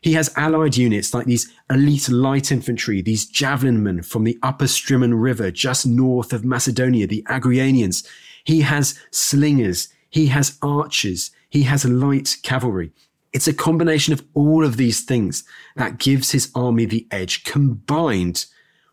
[0.00, 4.66] He has allied units like these elite light infantry, these javelin men from the upper
[4.66, 8.06] Strymon River just north of Macedonia, the Agrianians.
[8.44, 9.88] He has slingers.
[10.10, 11.30] He has archers.
[11.50, 12.92] He has light cavalry.
[13.32, 18.46] It's a combination of all of these things that gives his army the edge combined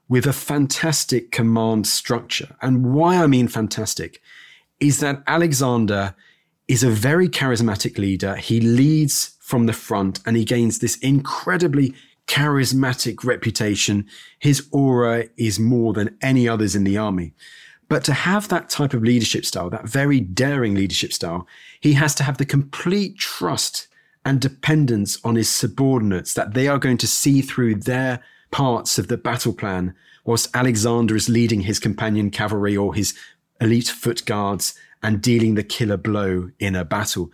[0.10, 2.56] with a fantastic command structure.
[2.62, 4.22] And why I mean fantastic
[4.80, 6.16] is that Alexander
[6.68, 8.36] is a very charismatic leader.
[8.36, 11.93] He leads from the front and he gains this incredibly
[12.27, 14.08] charismatic reputation.
[14.39, 17.34] His aura is more than any others in the army.
[17.89, 21.45] But to have that type of leadership style, that very daring leadership style,
[21.82, 23.89] he has to have the complete trust
[24.23, 29.10] and dependence on his subordinates that they are going to see through their parts of
[29.10, 33.13] the battle plan whilst Alexander is leading his companion cavalry or his
[33.60, 37.29] elite foot guards and dealing the killer blow in a battle.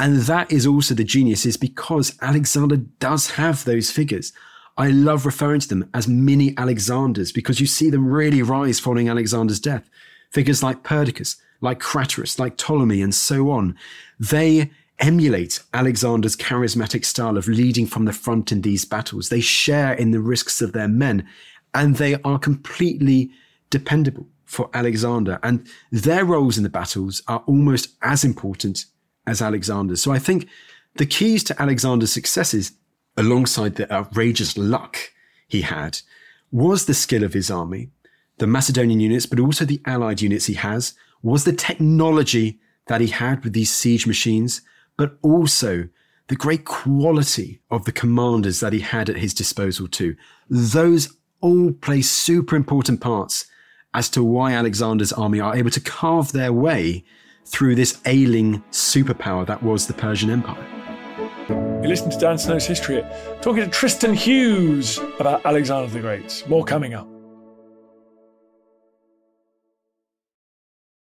[0.00, 4.32] And that is also the genius is because Alexander does have those figures.
[4.78, 9.10] I love referring to them as mini Alexanders because you see them really rise following
[9.10, 9.90] Alexander's death.
[10.30, 13.76] Figures like Perdiccas, like Craterus, like Ptolemy, and so on.
[14.18, 19.28] They emulate Alexander's charismatic style of leading from the front in these battles.
[19.28, 21.28] They share in the risks of their men
[21.74, 23.32] and they are completely
[23.68, 25.38] dependable for Alexander.
[25.42, 28.86] And their roles in the battles are almost as important
[29.30, 30.02] as Alexander's.
[30.02, 30.48] So I think
[30.96, 32.72] the keys to Alexander's successes
[33.16, 34.98] alongside the outrageous luck
[35.46, 36.00] he had,
[36.52, 37.90] was the skill of his army,
[38.38, 43.08] the Macedonian units, but also the allied units he has, was the technology that he
[43.08, 44.62] had with these siege machines,
[44.96, 45.88] but also
[46.28, 50.16] the great quality of the commanders that he had at his disposal too.
[50.48, 53.46] Those all play super important parts
[53.94, 57.04] as to why Alexander's army are able to carve their way
[57.50, 60.66] through this ailing superpower that was the Persian Empire.
[61.48, 63.02] You listen to Dan Snow's History,
[63.42, 66.44] talking to Tristan Hughes about Alexander the Great.
[66.48, 67.08] More coming up.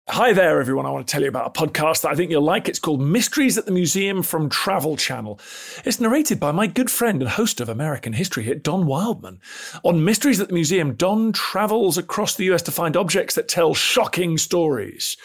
[0.09, 0.85] Hi there, everyone.
[0.85, 2.67] I want to tell you about a podcast that I think you'll like.
[2.67, 5.39] It's called Mysteries at the Museum from Travel Channel.
[5.85, 9.39] It's narrated by my good friend and host of American History Hit, Don Wildman.
[9.83, 13.73] On Mysteries at the Museum, Don travels across the US to find objects that tell
[13.73, 15.15] shocking stories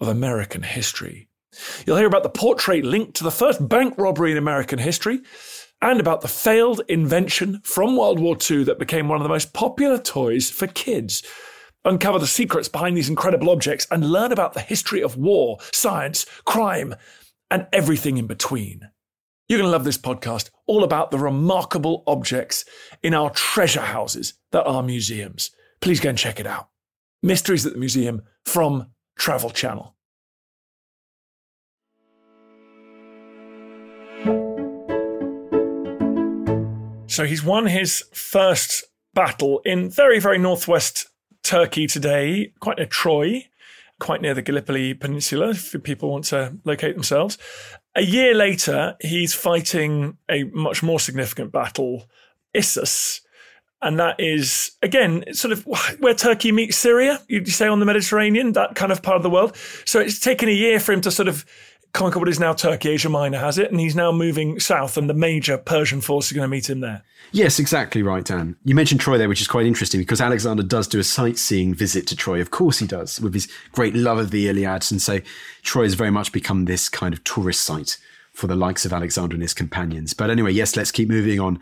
[0.00, 1.28] of American history.
[1.86, 5.20] You'll hear about the portrait linked to the first bank robbery in American history
[5.82, 9.52] and about the failed invention from World War II that became one of the most
[9.52, 11.22] popular toys for kids
[11.84, 16.26] uncover the secrets behind these incredible objects, and learn about the history of war, science,
[16.44, 16.94] crime,
[17.50, 18.90] and everything in between.
[19.48, 22.64] You're going to love this podcast, all about the remarkable objects
[23.02, 25.50] in our treasure houses that are museums.
[25.80, 26.68] Please go and check it out.
[27.22, 29.94] Mysteries at the Museum from Travel Channel.
[37.06, 41.08] So he's won his first battle in very, very northwest
[41.42, 43.48] Turkey today, quite near Troy,
[43.98, 47.36] quite near the Gallipoli Peninsula, if people want to locate themselves.
[47.96, 52.08] A year later, he's fighting a much more significant battle,
[52.54, 53.20] Issus.
[53.82, 55.66] And that is, again, sort of
[56.00, 59.30] where Turkey meets Syria, you say on the Mediterranean, that kind of part of the
[59.30, 59.56] world.
[59.86, 61.46] So it's taken a year for him to sort of
[61.92, 62.90] conquer what is now Turkey.
[62.90, 66.34] Asia Minor has it, and he's now moving south, and the major Persian force are
[66.34, 67.02] going to meet him there.
[67.32, 68.56] Yes, exactly right, Dan.
[68.64, 72.06] You mentioned Troy there, which is quite interesting because Alexander does do a sightseeing visit
[72.08, 72.40] to Troy.
[72.40, 74.90] Of course, he does, with his great love of the Iliad.
[74.90, 75.20] And so
[75.62, 77.98] Troy has very much become this kind of tourist site
[78.32, 80.14] for the likes of Alexander and his companions.
[80.14, 81.60] But anyway, yes, let's keep moving on.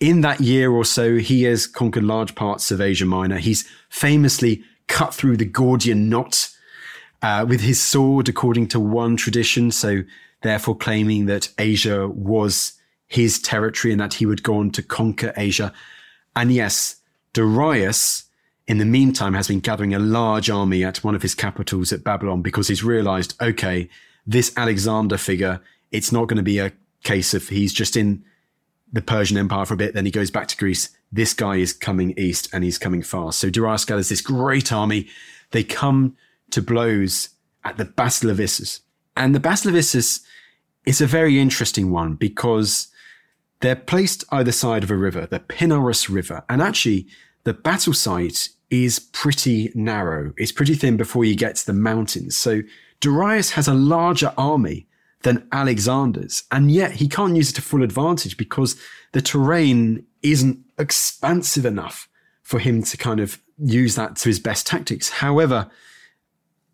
[0.00, 3.38] In that year or so, he has conquered large parts of Asia Minor.
[3.38, 6.50] He's famously cut through the Gordian knot
[7.20, 9.72] uh, with his sword, according to one tradition.
[9.72, 10.04] So,
[10.42, 12.74] therefore, claiming that Asia was
[13.08, 15.72] his territory and that he would go on to conquer Asia.
[16.36, 16.96] And yes,
[17.32, 18.24] Darius,
[18.68, 22.04] in the meantime, has been gathering a large army at one of his capitals at
[22.04, 23.88] Babylon because he's realized, okay,
[24.26, 28.22] this Alexander figure, it's not going to be a case of he's just in
[28.92, 30.90] the Persian Empire for a bit, then he goes back to Greece.
[31.12, 33.38] This guy is coming east and he's coming fast.
[33.38, 35.08] So Darius gathers this great army.
[35.50, 36.16] They come
[36.50, 37.30] to blows
[37.64, 38.80] at the Battle of Issus.
[39.16, 40.20] And the Battle of Issus
[40.86, 42.88] is a very interesting one because
[43.60, 46.44] they're placed either side of a river, the Pinarus River.
[46.48, 47.06] And actually,
[47.44, 50.32] the battle site is pretty narrow.
[50.36, 52.36] It's pretty thin before you get to the mountains.
[52.36, 52.62] So
[53.00, 54.86] Darius has a larger army
[55.22, 58.76] than Alexander's, and yet he can't use it to full advantage because
[59.12, 62.08] the terrain isn't expansive enough
[62.42, 65.10] for him to kind of use that to his best tactics.
[65.10, 65.70] However,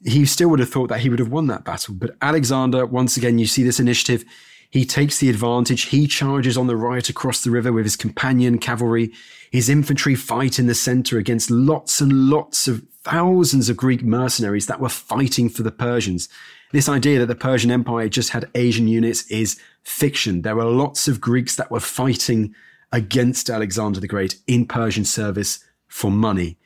[0.04, 1.94] he still would have thought that he would have won that battle.
[1.94, 4.24] But Alexander, once again, you see this initiative.
[4.70, 5.82] He takes the advantage.
[5.82, 9.12] He charges on the right across the river with his companion cavalry.
[9.50, 14.66] His infantry fight in the center against lots and lots of thousands of Greek mercenaries
[14.66, 16.28] that were fighting for the Persians.
[16.74, 20.42] This idea that the Persian Empire just had Asian units is fiction.
[20.42, 22.52] There were lots of Greeks that were fighting
[22.90, 26.58] against Alexander the Great in Persian service for money.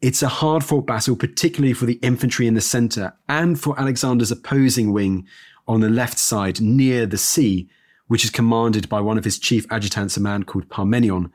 [0.00, 4.30] It's a hard fought battle, particularly for the infantry in the center and for Alexander's
[4.30, 5.26] opposing wing
[5.68, 7.68] on the left side near the sea,
[8.06, 11.30] which is commanded by one of his chief adjutants, a man called Parmenion.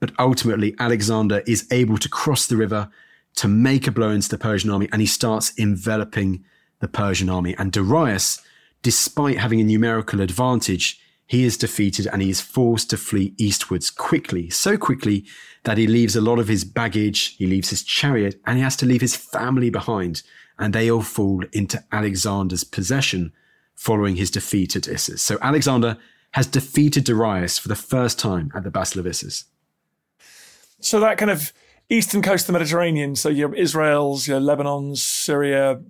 [0.00, 2.90] But ultimately, Alexander is able to cross the river
[3.36, 6.44] to make a blow into the Persian army and he starts enveloping
[6.80, 7.54] the Persian army.
[7.58, 8.40] And Darius,
[8.82, 13.90] despite having a numerical advantage, he is defeated and he is forced to flee eastwards
[13.90, 15.24] quickly, so quickly
[15.64, 18.76] that he leaves a lot of his baggage, he leaves his chariot, and he has
[18.76, 20.22] to leave his family behind.
[20.58, 23.32] And they all fall into Alexander's possession
[23.74, 25.22] following his defeat at Issus.
[25.22, 25.96] So Alexander
[26.32, 29.44] has defeated Darius for the first time at the Battle of Issus.
[30.80, 31.52] So that kind of
[31.88, 35.80] eastern coast of the Mediterranean, so your Israel's, your Lebanon's, Syria,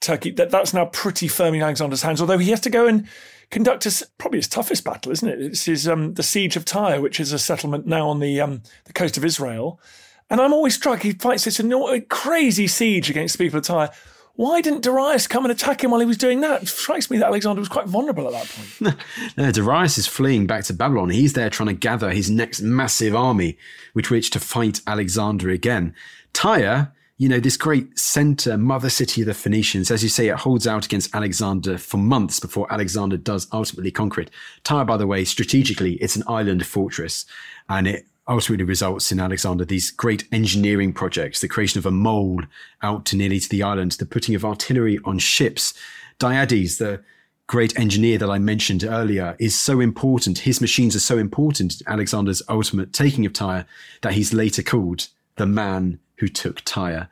[0.00, 3.08] Turkey, that, that's now pretty firmly in Alexander's hands, although he has to go and
[3.50, 5.40] conduct his, probably his toughest battle, isn't it?
[5.40, 8.62] It's his, um, the siege of Tyre, which is a settlement now on the, um,
[8.84, 9.80] the coast of Israel.
[10.28, 11.60] And I'm always struck, he fights this
[12.08, 13.90] crazy siege against the people of Tyre.
[14.36, 16.64] Why didn't Darius come and attack him while he was doing that?
[16.64, 18.98] It strikes me that Alexander was quite vulnerable at that point.
[19.38, 21.08] no, Darius is fleeing back to Babylon.
[21.08, 23.56] He's there trying to gather his next massive army
[23.94, 25.94] with which to fight Alexander again.
[26.34, 30.36] Tyre, you know, this great center, mother city of the Phoenicians, as you say, it
[30.36, 34.30] holds out against Alexander for months before Alexander does ultimately conquer it.
[34.64, 37.24] Tyre, by the way, strategically, it's an island fortress
[37.70, 42.42] and it ultimately results in Alexander these great engineering projects, the creation of a mole
[42.82, 45.72] out to nearly to the island, the putting of artillery on ships.
[46.18, 47.02] Diades, the
[47.46, 50.38] great engineer that I mentioned earlier, is so important.
[50.38, 53.64] His machines are so important Alexander's ultimate taking of Tyre
[54.02, 57.08] that he's later called the man who took Tyre.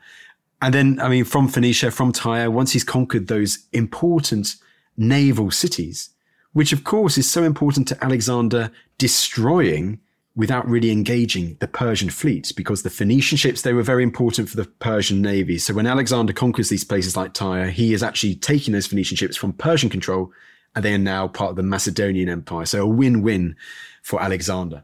[0.61, 4.55] And then, I mean, from Phoenicia, from Tyre, once he's conquered those important
[4.97, 6.09] naval cities,
[6.53, 9.99] which of course is so important to Alexander destroying
[10.35, 14.57] without really engaging the Persian fleet because the Phoenician ships, they were very important for
[14.57, 15.57] the Persian navy.
[15.57, 19.37] So when Alexander conquers these places like Tyre, he is actually taking those Phoenician ships
[19.37, 20.31] from Persian control
[20.75, 22.65] and they are now part of the Macedonian Empire.
[22.65, 23.55] So a win-win
[24.01, 24.83] for Alexander.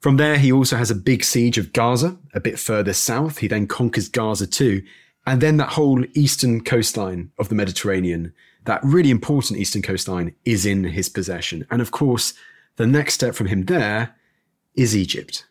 [0.00, 3.38] From there, he also has a big siege of Gaza, a bit further south.
[3.38, 4.82] He then conquers Gaza too.
[5.26, 8.32] And then that whole eastern coastline of the Mediterranean,
[8.64, 11.66] that really important eastern coastline is in his possession.
[11.70, 12.34] And of course,
[12.76, 14.14] the next step from him there
[14.74, 15.46] is Egypt.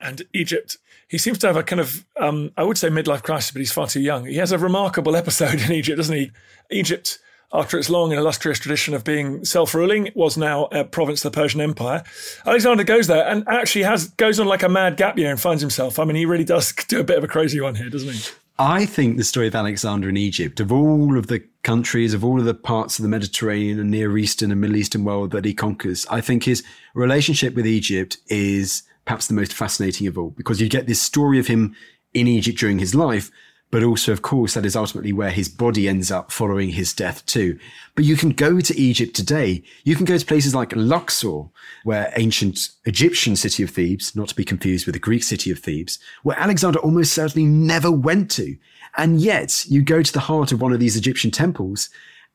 [0.00, 3.50] And Egypt, he seems to have a kind of, um, I would say midlife crisis,
[3.50, 4.24] but he's far too young.
[4.24, 6.30] He has a remarkable episode in Egypt, doesn't he?
[6.70, 7.18] Egypt,
[7.52, 11.36] after its long and illustrious tradition of being self-ruling, was now a province of the
[11.40, 12.02] Persian Empire.
[12.46, 15.60] Alexander goes there and actually has goes on like a mad gap year and finds
[15.60, 15.98] himself.
[15.98, 18.30] I mean, he really does do a bit of a crazy one here, doesn't he?
[18.58, 22.38] I think the story of Alexander in Egypt, of all of the countries, of all
[22.38, 25.54] of the parts of the Mediterranean and Near Eastern and Middle Eastern world that he
[25.54, 26.62] conquers, I think his
[26.94, 31.38] relationship with Egypt is perhaps the most fascinating of all because you get this story
[31.38, 31.74] of him
[32.14, 33.30] in Egypt during his life,
[33.72, 37.24] but also, of course, that is ultimately where his body ends up following his death
[37.24, 37.58] too.
[37.94, 39.62] But you can go to Egypt today.
[39.84, 41.44] You can go to places like Luxor,
[41.82, 45.58] where ancient Egyptian city of Thebes, not to be confused with the Greek city of
[45.58, 48.58] Thebes, where Alexander almost certainly never went to.
[48.98, 51.88] And yet you go to the heart of one of these Egyptian temples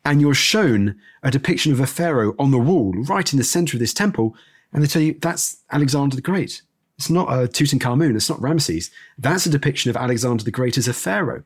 [0.04, 3.76] and you're shown a depiction of a pharaoh on the wall right in the center
[3.76, 4.36] of this temple.
[4.74, 6.64] And they tell you that's Alexander the Great.
[6.98, 8.16] It's not a Tutankhamun.
[8.16, 8.90] It's not Ramesses.
[9.18, 11.44] That's a depiction of Alexander the Great as a pharaoh.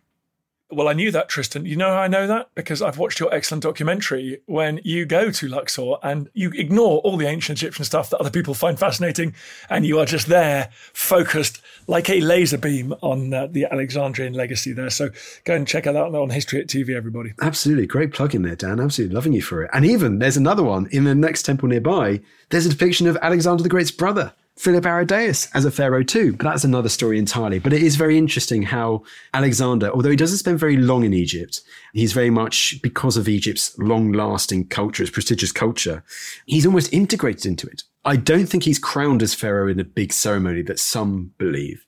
[0.73, 1.65] Well, I knew that, Tristan.
[1.65, 2.49] You know how I know that?
[2.55, 7.17] Because I've watched your excellent documentary when you go to Luxor and you ignore all
[7.17, 9.35] the ancient Egyptian stuff that other people find fascinating,
[9.69, 14.71] and you are just there, focused like a laser beam on uh, the Alexandrian legacy
[14.71, 14.89] there.
[14.89, 15.09] So
[15.43, 17.33] go and check that out on History Hit TV, everybody.
[17.41, 17.85] Absolutely.
[17.85, 18.79] Great plug in there, Dan.
[18.79, 19.69] Absolutely loving you for it.
[19.73, 22.21] And even there's another one in the next temple nearby.
[22.49, 24.31] There's a depiction of Alexander the Great's brother.
[24.61, 27.57] Philip Aridaeus as a pharaoh too, but that's another story entirely.
[27.57, 29.01] But it is very interesting how
[29.33, 31.61] Alexander, although he doesn't spend very long in Egypt,
[31.93, 36.03] he's very much because of Egypt's long-lasting culture, its prestigious culture,
[36.45, 37.85] he's almost integrated into it.
[38.05, 41.83] I don't think he's crowned as pharaoh in a big ceremony that some believe.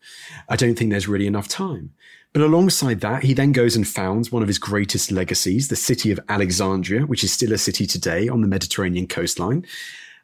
[0.49, 1.91] I don't think there's really enough time.
[2.33, 6.09] But alongside that, he then goes and founds one of his greatest legacies, the city
[6.09, 9.63] of Alexandria, which is still a city today on the Mediterranean coastline.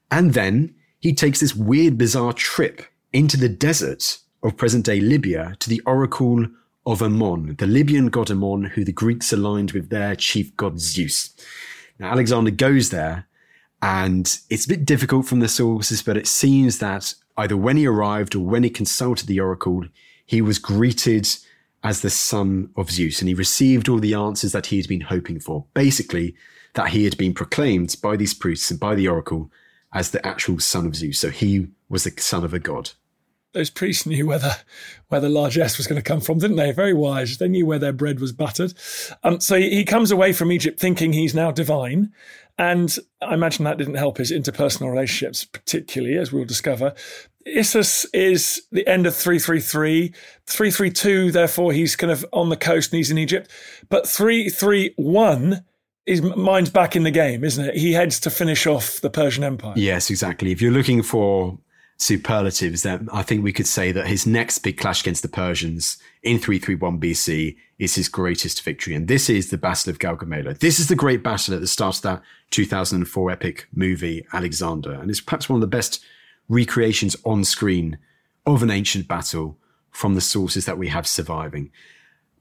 [0.10, 2.84] And then he takes this weird, bizarre trip
[3.14, 6.46] into the desert of present day Libya to the oracle
[6.86, 11.34] of Ammon, the Libyan god Ammon, who the Greeks aligned with their chief god Zeus.
[12.00, 13.28] Now, Alexander goes there,
[13.82, 17.88] and it's a bit difficult from the sources, but it seems that either when he
[17.88, 19.86] arrived or when he consulted the oracle,
[20.26, 21.28] he was greeted
[21.84, 25.02] as the son of Zeus, and he received all the answers that he had been
[25.02, 25.66] hoping for.
[25.74, 26.36] Basically,
[26.74, 29.50] that he had been proclaimed by these priests and by the oracle
[29.94, 31.20] as the actual son of Zeus.
[31.20, 32.92] So he was the son of a god.
[33.54, 34.56] Those priests knew where the,
[35.08, 36.72] where the largesse was going to come from, didn't they?
[36.72, 37.38] Very wise.
[37.38, 38.74] They knew where their bread was buttered.
[39.24, 42.14] Um, so he, he comes away from Egypt thinking he's now divine.
[42.60, 46.94] And I imagine that didn't help his interpersonal relationships, particularly, as we'll discover.
[47.46, 50.14] Issus is the end of 333.
[50.46, 53.50] 332, therefore, he's kind of on the coast and he's in Egypt.
[53.88, 55.64] But 331
[56.10, 57.76] his mind's back in the game, isn't it?
[57.76, 59.74] He heads to finish off the Persian Empire.
[59.76, 60.52] Yes, exactly.
[60.52, 61.60] If you're looking for
[61.98, 65.98] superlatives, then I think we could say that his next big clash against the Persians
[66.24, 68.96] in 331 BC is his greatest victory.
[68.96, 70.58] And this is the Battle of Gaugamela.
[70.58, 74.94] This is the great battle at the start of that 2004 epic movie, Alexander.
[74.94, 76.04] And it's perhaps one of the best
[76.48, 78.00] recreations on screen
[78.48, 79.58] of an ancient battle
[79.92, 81.70] from the sources that we have surviving.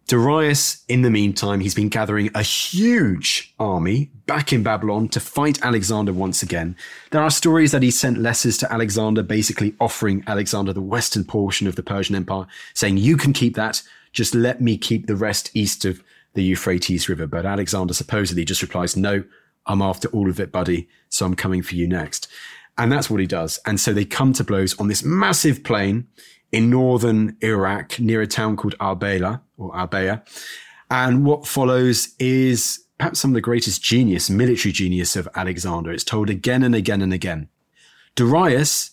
[0.09, 5.63] Darius, in the meantime, he's been gathering a huge army back in Babylon to fight
[5.63, 6.77] Alexander once again.
[7.11, 11.67] There are stories that he sent letters to Alexander, basically offering Alexander the western portion
[11.67, 13.83] of the Persian Empire, saying, You can keep that,
[14.13, 16.03] just let me keep the rest east of
[16.33, 17.27] the Euphrates River.
[17.27, 19.25] But Alexander supposedly just replies, No,
[19.67, 20.89] I'm after all of it, buddy.
[21.11, 22.29] So I'm coming for you next.
[22.79, 23.61] And that's what he does.
[23.67, 26.07] And so they come to blows on this massive plain
[26.53, 30.23] in northern Iraq near a town called Arbela or Arbea.
[30.91, 35.93] And what follows is perhaps some of the greatest genius, military genius of Alexander.
[35.93, 37.49] It's told again and again and again.
[38.15, 38.93] Darius,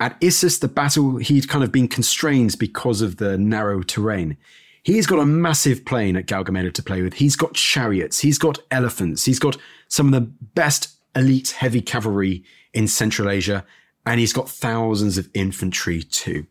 [0.00, 4.36] at Issus, the battle, he'd kind of been constrained because of the narrow terrain.
[4.82, 7.14] He's got a massive plain at Gaugamela to play with.
[7.14, 8.20] He's got chariots.
[8.20, 9.24] He's got elephants.
[9.24, 9.56] He's got
[9.88, 12.42] some of the best elite heavy cavalry
[12.72, 13.64] in Central Asia.
[14.04, 16.46] And he's got thousands of infantry too.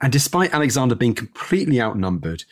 [0.00, 2.44] And despite Alexander being completely outnumbered,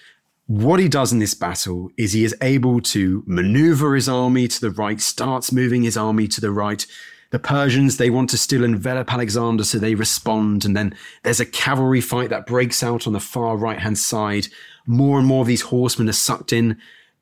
[0.47, 4.61] what he does in this battle is he is able to maneuver his army to
[4.61, 6.87] the right, starts moving his army to the right.
[7.31, 10.67] The Persians, they want to still envelop Alexander, so they respond.
[10.67, 14.49] And then there's a cavalry fight that breaks out on the far right hand side.
[14.87, 16.77] More and more of these horsemen are sucked in.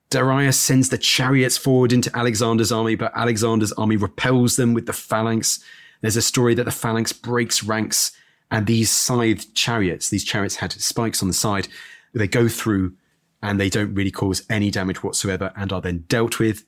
[0.08, 4.92] Darius sends the chariots forward into Alexander's army, but Alexander's army repels them with the
[4.92, 5.62] phalanx.
[6.00, 8.12] There's a story that the phalanx breaks ranks,
[8.50, 11.68] and these scythed chariots, these chariots had spikes on the side,
[12.12, 12.94] they go through
[13.42, 16.64] and they don't really cause any damage whatsoever and are then dealt with.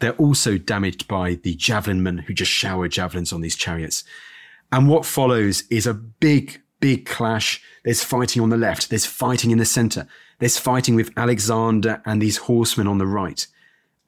[0.00, 4.04] They're also damaged by the javelin men who just shower javelins on these chariots.
[4.72, 7.62] And what follows is a big, big clash.
[7.84, 8.90] There's fighting on the left.
[8.90, 10.06] There's fighting in the center.
[10.38, 13.46] There's fighting with Alexander and these horsemen on the right.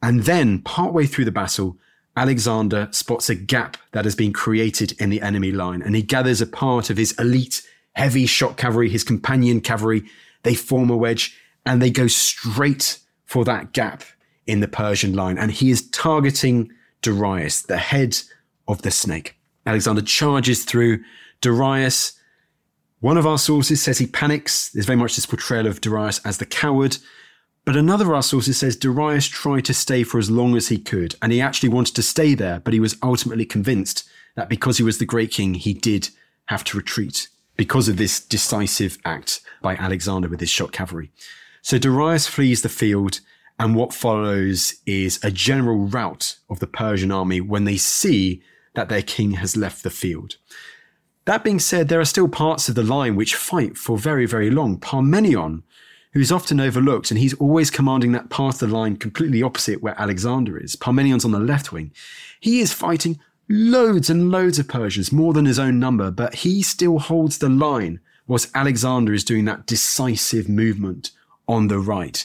[0.02, 1.76] And then partway through the battle,
[2.16, 6.40] Alexander spots a gap that has been created in the enemy line and he gathers
[6.40, 10.02] a part of his elite heavy shock cavalry, his companion cavalry.
[10.42, 14.02] They form a wedge and they go straight for that gap
[14.46, 15.38] in the Persian line.
[15.38, 18.18] And he is targeting Darius, the head
[18.68, 19.36] of the snake.
[19.64, 21.02] Alexander charges through.
[21.40, 22.12] Darius,
[23.00, 24.70] one of our sources says he panics.
[24.70, 26.98] There's very much this portrayal of Darius as the coward.
[27.64, 30.78] But another of our sources says Darius tried to stay for as long as he
[30.78, 34.78] could, and he actually wanted to stay there, but he was ultimately convinced that because
[34.78, 36.08] he was the great king, he did
[36.46, 41.12] have to retreat because of this decisive act by Alexander with his shock cavalry.
[41.60, 43.20] So Darius flees the field,
[43.58, 48.42] and what follows is a general rout of the Persian army when they see
[48.74, 50.36] that their king has left the field.
[51.26, 54.50] That being said, there are still parts of the line which fight for very, very
[54.50, 54.80] long.
[54.80, 55.62] Parmenion,
[56.12, 60.00] who's often overlooked, and he's always commanding that part of the line completely opposite where
[60.00, 60.76] Alexander is.
[60.76, 61.92] Parmenion's on the left wing.
[62.40, 66.62] He is fighting loads and loads of Persians, more than his own number, but he
[66.62, 71.10] still holds the line whilst Alexander is doing that decisive movement
[71.48, 72.24] on the right.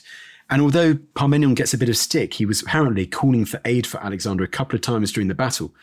[0.49, 4.01] And although Parmenion gets a bit of stick, he was apparently calling for aid for
[4.01, 5.73] Alexander a couple of times during the battle.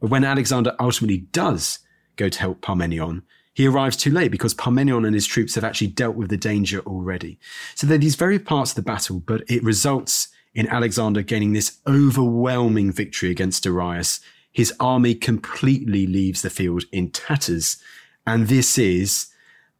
[0.00, 1.80] But when Alexander ultimately does
[2.16, 3.22] go to help Parmenion,
[3.54, 6.80] he arrives too late because Parmenion and his troops have actually dealt with the danger
[6.80, 7.38] already.
[7.74, 11.52] So there are these very parts of the battle, but it results in Alexander gaining
[11.52, 14.20] this overwhelming victory against Darius.
[14.52, 17.76] His army completely leaves the field in tatters.
[18.26, 19.28] And this is,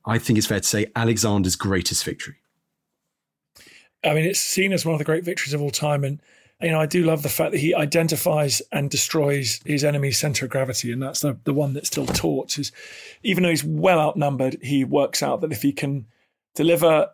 [0.06, 2.36] I think it's fair to say, Alexander's greatest victory.
[4.04, 6.04] I mean, it's seen as one of the great victories of all time.
[6.04, 6.20] And,
[6.64, 10.46] you know, I do love the fact that he identifies and destroys his enemy's center
[10.46, 10.92] of gravity.
[10.92, 12.72] And that's the, the one that's still taught is
[13.22, 16.06] even though he's well outnumbered, he works out that if he can
[16.54, 17.10] deliver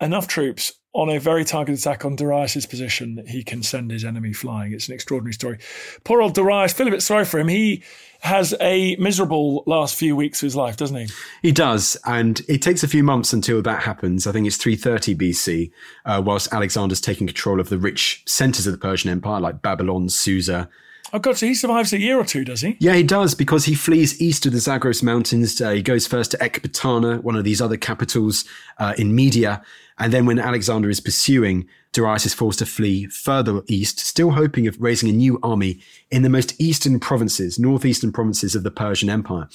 [0.00, 4.04] enough troops on a very targeted attack on Darius's position that he can send his
[4.04, 4.72] enemy flying.
[4.72, 5.58] It's an extraordinary story.
[6.04, 7.48] Poor old Darius, feel a bit sorry for him.
[7.48, 7.82] He
[8.20, 11.08] has a miserable last few weeks of his life, doesn't he?
[11.42, 14.26] He does, and it takes a few months until that happens.
[14.26, 15.70] I think it's 330 BC,
[16.04, 20.08] uh, whilst Alexander's taking control of the rich centers of the Persian Empire, like Babylon,
[20.08, 20.68] Susa,
[21.12, 21.36] Oh God!
[21.36, 22.76] So he survives a year or two, does he?
[22.78, 25.60] Yeah, he does because he flees east of the Zagros Mountains.
[25.60, 28.44] Uh, he goes first to Ecbatana, one of these other capitals
[28.78, 29.62] uh, in Media,
[29.98, 34.66] and then when Alexander is pursuing, Darius is forced to flee further east, still hoping
[34.68, 35.80] of raising a new army
[36.10, 39.48] in the most eastern provinces, northeastern provinces of the Persian Empire.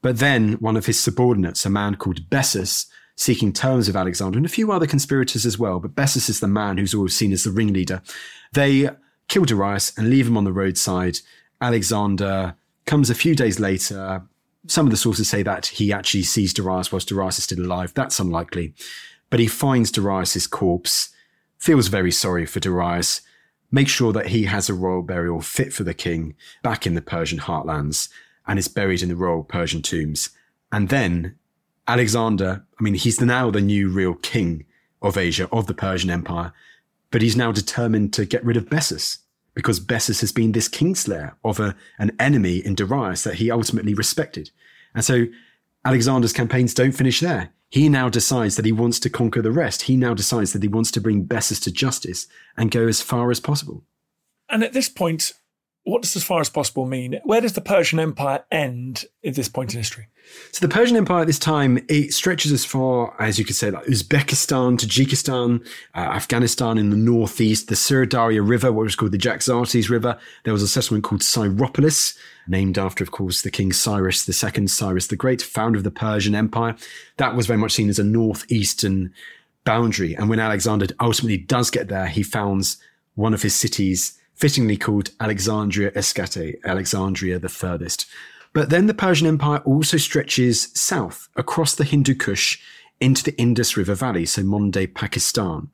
[0.00, 2.86] But then one of his subordinates, a man called Bessus,
[3.16, 6.48] seeking terms with Alexander, and a few other conspirators as well, but Bessus is the
[6.48, 8.02] man who's always seen as the ringleader.
[8.52, 8.90] They
[9.28, 11.18] kill Darius and leave him on the roadside.
[11.60, 12.56] Alexander
[12.86, 14.22] comes a few days later.
[14.66, 17.92] Some of the sources say that he actually sees Darius whilst Darius is still alive.
[17.94, 18.74] That's unlikely.
[19.30, 21.10] But he finds Darius's corpse,
[21.58, 23.22] feels very sorry for Darius,
[23.70, 27.02] makes sure that he has a royal burial fit for the king back in the
[27.02, 28.08] Persian heartlands,
[28.46, 30.30] and is buried in the royal Persian tombs.
[30.70, 31.36] And then
[31.88, 34.66] Alexander, I mean, he's now the new real king
[35.02, 36.52] of Asia, of the Persian Empire
[37.14, 39.18] but he's now determined to get rid of Bessus
[39.54, 43.94] because Bessus has been this kingslayer of a, an enemy in Darius that he ultimately
[43.94, 44.50] respected.
[44.96, 45.26] And so
[45.84, 47.50] Alexander's campaigns don't finish there.
[47.70, 49.82] he now decides that he wants to conquer the rest.
[49.82, 53.30] He now decides that he wants to bring Bessus to justice and go as far
[53.30, 53.84] as possible.
[54.48, 55.34] And at this point,
[55.84, 57.20] what does as far as possible mean?
[57.22, 60.08] Where does the Persian Empire end at this point in history?
[60.52, 63.70] So the Persian Empire at this time, it stretches as far as you could say,
[63.70, 69.18] like Uzbekistan, Tajikistan, uh, Afghanistan in the northeast, the Syr River, what was called the
[69.18, 70.18] Jaxartes River.
[70.44, 72.16] There was a settlement called Cyropolis,
[72.46, 76.34] named after, of course, the King Cyrus II, Cyrus the Great, founder of the Persian
[76.34, 76.76] Empire.
[77.16, 79.12] That was very much seen as a northeastern
[79.64, 80.14] boundary.
[80.14, 82.76] And when Alexander ultimately does get there, he founds
[83.14, 88.06] one of his cities fittingly called Alexandria Eschate, Alexandria the furthest.
[88.54, 92.62] But then the Persian Empire also stretches south across the Hindu Kush
[93.00, 95.68] into the Indus River Valley, so modern day Pakistan.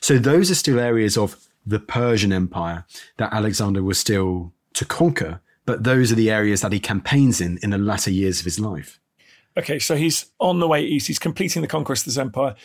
[0.00, 2.84] So those are still areas of the Persian Empire
[3.16, 7.58] that Alexander was still to conquer, but those are the areas that he campaigns in
[7.62, 9.00] in the latter years of his life.
[9.56, 11.06] Okay, so he's on the way east.
[11.06, 12.56] He's completing the conquest of this empire.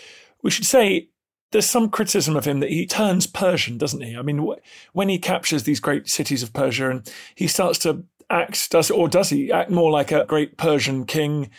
[0.41, 1.09] We should say
[1.51, 4.17] there's some criticism of him that he turns Persian, doesn't he?
[4.17, 4.47] I mean,
[4.93, 9.07] when he captures these great cities of Persia and he starts to act, does or
[9.07, 11.49] does he act more like a great Persian king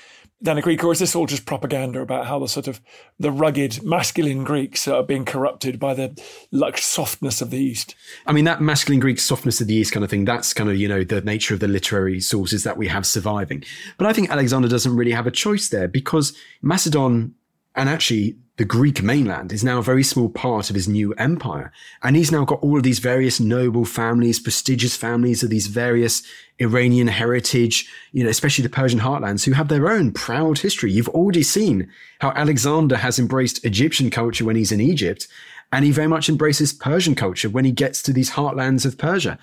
[0.43, 2.81] than a Greek, or is this all just propaganda about how the sort of
[3.19, 6.19] the rugged masculine Greeks are being corrupted by the
[6.51, 7.95] like softness of the East?
[8.27, 10.77] I mean, that masculine Greek softness of the East kind of thing, that's kind of,
[10.77, 13.65] you know, the nature of the literary sources that we have surviving.
[13.99, 17.35] But I think Alexander doesn't really have a choice there because Macedon
[17.75, 21.73] and actually the Greek mainland is now a very small part of his new empire.
[22.03, 26.23] And he's now got all of these various noble families, prestigious families of these various
[26.59, 30.93] Iranian heritage, you know, especially the Persian heartlands who have their own proud history.
[30.93, 31.91] You've already seen
[32.21, 35.27] how Alexander has embraced Egyptian culture when he's in Egypt.
[35.73, 39.39] And he very much embraces Persian culture when he gets to these heartlands of Persia.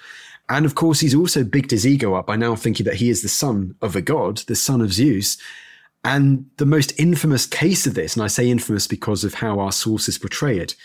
[0.47, 3.23] And of course, he's also bigged his ego up by now thinking that he is
[3.23, 5.39] the son of a god, the son of Zeus.
[6.03, 9.71] And the most infamous case of this, and I say infamous because of how our
[9.71, 10.75] sources portray it,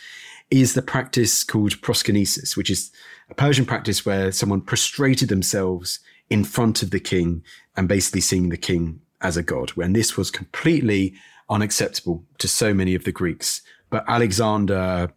[0.50, 2.90] is the practice called proskynesis, which is
[3.30, 7.42] a Persian practice where someone prostrated themselves in front of the king
[7.76, 11.14] and basically seeing the king as a god, when this was completely
[11.48, 13.62] unacceptable to so many of the Greeks.
[13.90, 15.12] But Alexander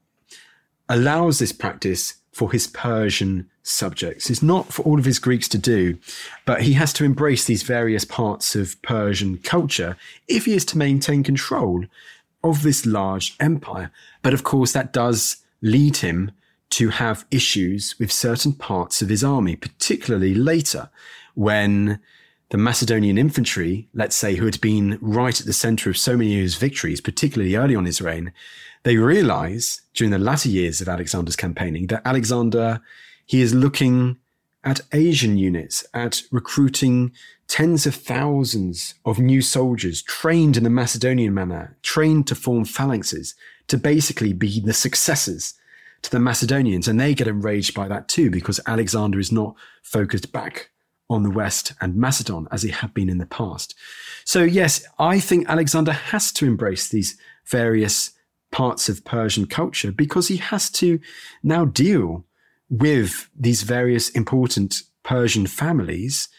[0.88, 4.30] allows this practice for his Persian subjects.
[4.30, 5.98] It's not for all of his Greeks to do,
[6.44, 9.96] but he has to embrace these various parts of Persian culture
[10.28, 11.86] if he is to maintain control
[12.44, 13.90] of this large empire.
[14.22, 16.32] But of course, that does lead him
[16.72, 20.90] to have issues with certain parts of his army, particularly later
[21.36, 22.02] when
[22.50, 26.36] the Macedonian infantry, let's say, who had been right at the center of so many
[26.36, 28.34] of his victories, particularly early on his reign,
[28.86, 32.80] they realize during the latter years of Alexander's campaigning that Alexander,
[33.26, 34.18] he is looking
[34.64, 37.12] at Asian units, at recruiting
[37.48, 43.34] tens of thousands of new soldiers trained in the Macedonian manner, trained to form phalanxes,
[43.68, 45.56] to basically be the successors
[46.04, 46.88] to the Macedonians.
[46.88, 50.70] And they get enraged by that too, because Alexander is not focused back
[51.10, 53.74] on the West and Macedon as he had been in the past.
[54.26, 57.18] So, yes, I think Alexander has to embrace these
[57.48, 58.12] various
[58.52, 61.00] parts of Persian culture because he has to
[61.44, 62.26] now deal
[62.70, 66.30] with these various important Persian families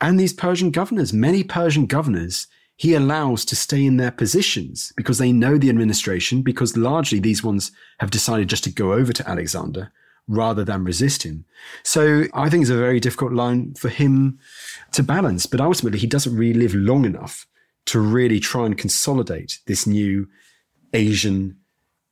[0.00, 1.12] and these Persian governors.
[1.12, 2.46] Many Persian governors
[2.76, 7.44] he allows to stay in their positions because they know the administration, because largely these
[7.44, 9.92] ones have decided just to go over to Alexander
[10.28, 11.44] rather than resist him.
[11.82, 14.38] So I think it's a very difficult line for him
[14.92, 15.46] to balance.
[15.46, 17.46] But ultimately, he doesn't really live long enough
[17.86, 20.28] to really try and consolidate this new
[20.92, 21.58] Asian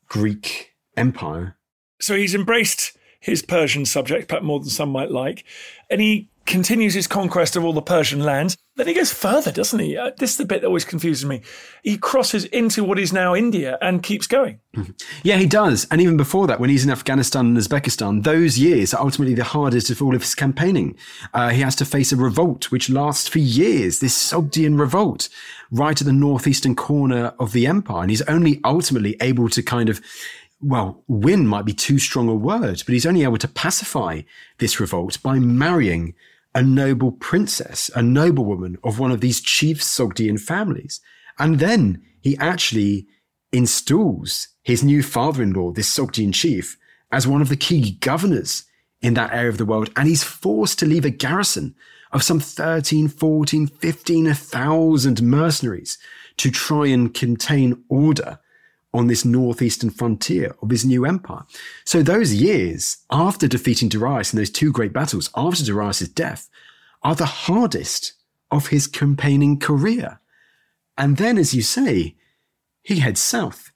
[0.07, 1.57] Greek empire.
[2.01, 5.45] So he's embraced his Persian subject, perhaps more than some might like,
[5.89, 8.57] and he continues his conquest of all the Persian lands.
[8.75, 9.97] Then he goes further, doesn't he?
[9.97, 11.43] Uh, this is the bit that always confuses me.
[11.85, 14.59] He crosses into what is now India and keeps going.
[14.75, 14.93] Mm-hmm.
[15.23, 15.87] Yeah, he does.
[15.91, 19.45] And even before that, when he's in Afghanistan and Uzbekistan, those years are ultimately the
[19.45, 20.97] hardest of all of his campaigning.
[21.35, 25.29] Uh, he has to face a revolt which lasts for years, this Sogdian revolt,
[25.71, 28.03] right at the northeastern corner of the empire.
[28.03, 30.01] And he's only ultimately able to kind of
[30.61, 34.23] well, win might be too strong a word, but he's only able to pacify
[34.59, 36.15] this revolt by marrying
[36.55, 41.01] a noble princess, a noblewoman of one of these chief Sogdian families.
[41.39, 43.07] And then he actually
[43.53, 46.77] installs his new father-in-law, this Sogdian chief,
[47.11, 48.65] as one of the key governors
[49.01, 49.91] in that area of the world.
[49.97, 51.75] And he's forced to leave a garrison
[52.13, 55.99] of some 13, 14, 15,000 mercenaries
[56.37, 58.39] to try and contain order
[58.93, 61.45] on this northeastern frontier of his new empire.
[61.85, 66.49] So those years after defeating Darius in those two great battles, after Darius' death,
[67.03, 68.15] are the hardest
[68.51, 70.21] of his campaigning career.
[70.99, 72.17] And then, as you say,
[72.83, 73.71] he heads south.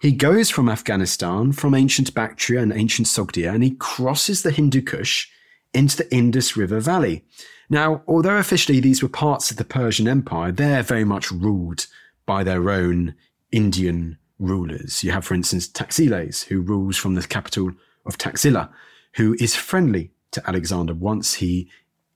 [0.00, 4.82] He goes from Afghanistan, from ancient Bactria and ancient Sogdia, and he crosses the Hindu
[4.82, 5.28] Kush
[5.72, 7.24] into the Indus River Valley.
[7.70, 11.86] Now, although officially these were parts of the Persian Empire, they're very much ruled
[12.26, 13.14] by their own
[13.50, 15.04] Indian rulers.
[15.04, 17.72] You have, for instance, Taxiles, who rules from the capital
[18.06, 18.70] of Taxila,
[19.14, 21.70] who is friendly to Alexander once he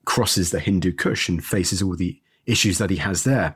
[0.05, 3.55] crosses the Hindu Kush and faces all the issues that he has there.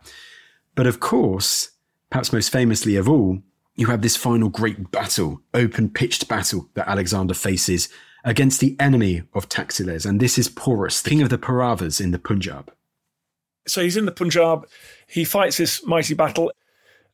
[0.76, 1.72] But of course,
[2.10, 3.40] perhaps most famously of all,
[3.76, 7.90] you have this final great battle, open pitched battle that Alexander faces
[8.24, 12.20] against the enemy of Taxiles, and this is Porus, king of the Pauravas in the
[12.20, 12.72] Punjab.
[13.68, 14.68] So he's in the Punjab.
[15.08, 16.52] He fights this mighty battle.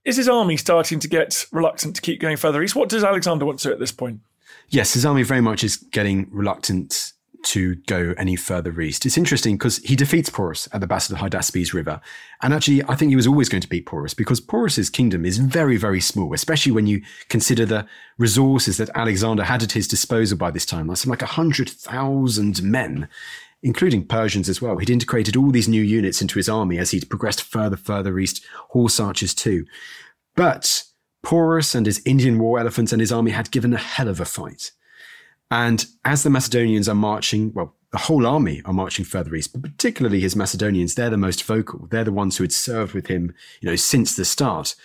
[0.09, 2.75] Is his army starting to get reluctant to keep going further east?
[2.75, 4.21] What does Alexander want to at this point?
[4.69, 9.05] Yes, his army very much is getting reluctant to go any further east.
[9.05, 12.01] It's interesting because he defeats Porus at the Battle of Hydaspes River.
[12.41, 15.37] And actually, I think he was always going to beat Porus because Porus's kingdom is
[15.37, 17.85] very, very small, especially when you consider the
[18.17, 20.87] resources that Alexander had at his disposal by this time.
[20.87, 23.07] Like something like 100,000 men,
[23.61, 24.77] including Persians as well.
[24.77, 28.45] He'd integrated all these new units into his army as he'd progressed further, further east,
[28.69, 29.65] horse archers too.
[30.35, 30.83] But
[31.23, 34.25] Porus and his Indian war elephants and his army had given a hell of a
[34.25, 34.71] fight.
[35.51, 39.63] And as the Macedonians are marching, well, the whole army are marching further east, but
[39.63, 41.87] particularly his Macedonians, they're the most vocal.
[41.89, 44.75] They're the ones who had served with him, you know, since the start.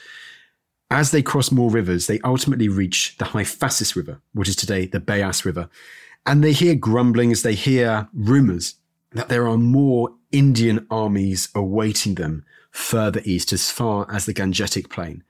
[0.91, 5.01] As they cross more rivers, they ultimately reach the Hyphasis River, which is today the
[5.01, 5.69] Beas River.
[6.27, 8.77] And they hear grumbling as they hear rumors
[9.13, 14.91] that there are more Indian armies awaiting them further east, as far as the Gangetic
[14.91, 15.23] Plain.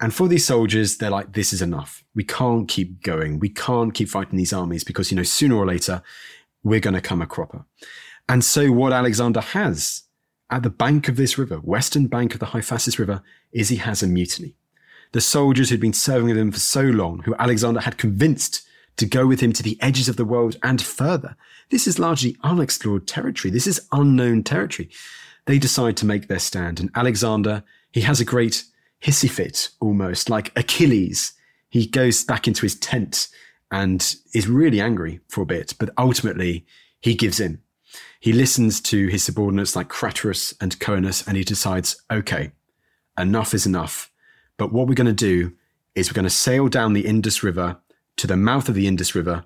[0.00, 2.02] And for these soldiers, they're like, this is enough.
[2.14, 3.38] We can't keep going.
[3.38, 6.02] We can't keep fighting these armies because, you know, sooner or later,
[6.64, 7.64] we're going to come a cropper.
[8.28, 10.04] And so what Alexander has
[10.50, 13.22] at the bank of this river, western bank of the Hyphasis River,
[13.52, 14.56] is he has a mutiny.
[15.12, 18.66] The soldiers who'd been serving with him for so long, who Alexander had convinced
[18.96, 21.36] to go with him to the edges of the world and further.
[21.70, 23.50] This is largely unexplored territory.
[23.50, 24.90] This is unknown territory.
[25.46, 26.80] They decide to make their stand.
[26.80, 27.62] And Alexander,
[27.92, 28.64] he has a great
[29.02, 31.32] hissy fit almost, like Achilles.
[31.70, 33.28] He goes back into his tent
[33.70, 36.66] and is really angry for a bit, but ultimately
[37.00, 37.60] he gives in.
[38.20, 42.52] He listens to his subordinates like Craterus and Coenus and he decides, okay,
[43.18, 44.10] enough is enough.
[44.56, 45.54] But what we're going to do
[45.94, 47.78] is we're going to sail down the Indus River
[48.20, 49.44] to the mouth of the Indus River,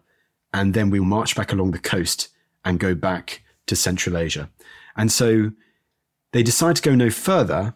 [0.53, 2.29] and then we'll march back along the coast
[2.65, 4.51] and go back to Central Asia.
[4.97, 5.51] And so
[6.33, 7.75] they decide to go no further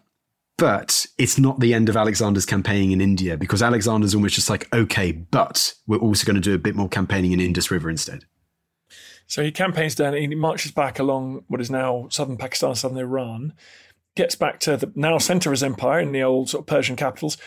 [0.59, 4.67] but it's not the end of Alexander's campaigning in India because Alexander's almost just like,
[4.75, 8.25] okay, but we're also going to do a bit more campaigning in Indus River instead.
[9.25, 12.97] So he campaigns down, and he marches back along what is now southern Pakistan, southern
[12.97, 13.53] Iran,
[14.15, 16.97] gets back to the now centre of his empire in the old sort of Persian
[16.97, 17.37] capitals.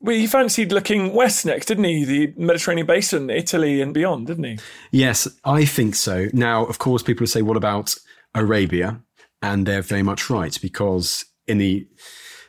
[0.00, 2.04] Well, he fancied looking west next, didn't he?
[2.04, 4.58] The Mediterranean basin, Italy and beyond, didn't he?
[4.90, 6.28] Yes, I think so.
[6.32, 7.94] Now, of course, people say, what about
[8.34, 9.02] Arabia?
[9.42, 11.86] And they're very much right because in the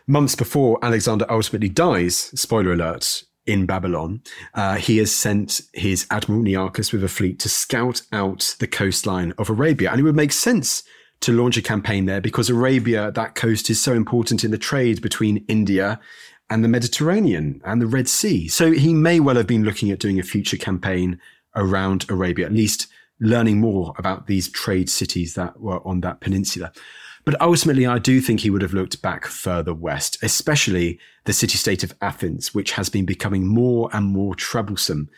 [0.08, 4.22] months before Alexander ultimately dies, spoiler alert, in Babylon,
[4.54, 9.34] uh, he has sent his admiral Nearchus with a fleet to scout out the coastline
[9.38, 9.92] of Arabia.
[9.92, 10.84] And it would make sense
[11.22, 15.02] to launch a campaign there because Arabia, that coast, is so important in the trade
[15.02, 16.00] between India
[16.52, 18.50] and the Mediterranean and the Red Sea.
[18.50, 21.18] So he may well have been looking at doing a future campaign
[21.56, 22.88] around Arabia, at least
[23.22, 26.74] learning more about these trade cities that were on that peninsula.
[27.24, 31.58] But ultimately, I do think he would have looked back further west, especially the city
[31.58, 35.10] state of Athens, which has been becoming more and more troublesome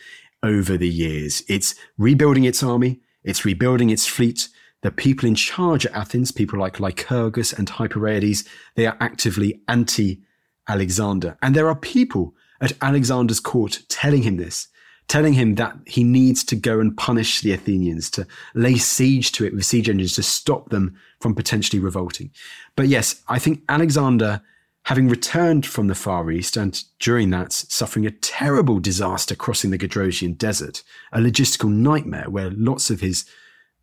[0.44, 1.42] over the years.
[1.48, 4.50] It's rebuilding its army, it's rebuilding its fleet.
[4.82, 10.22] The people in charge at Athens, people like Lycurgus and Hypereides, they are actively anti
[10.68, 11.38] Alexander.
[11.42, 14.68] And there are people at Alexander's court telling him this
[15.08, 19.46] telling him that he needs to go and punish the Athenians, to lay siege to
[19.46, 22.32] it with siege engines to stop them from potentially revolting.
[22.76, 24.42] But yes, I think Alexander,
[24.86, 29.78] having returned from the Far East and during that suffering a terrible disaster crossing the
[29.78, 33.26] Gedrosian desert, a logistical nightmare where lots of his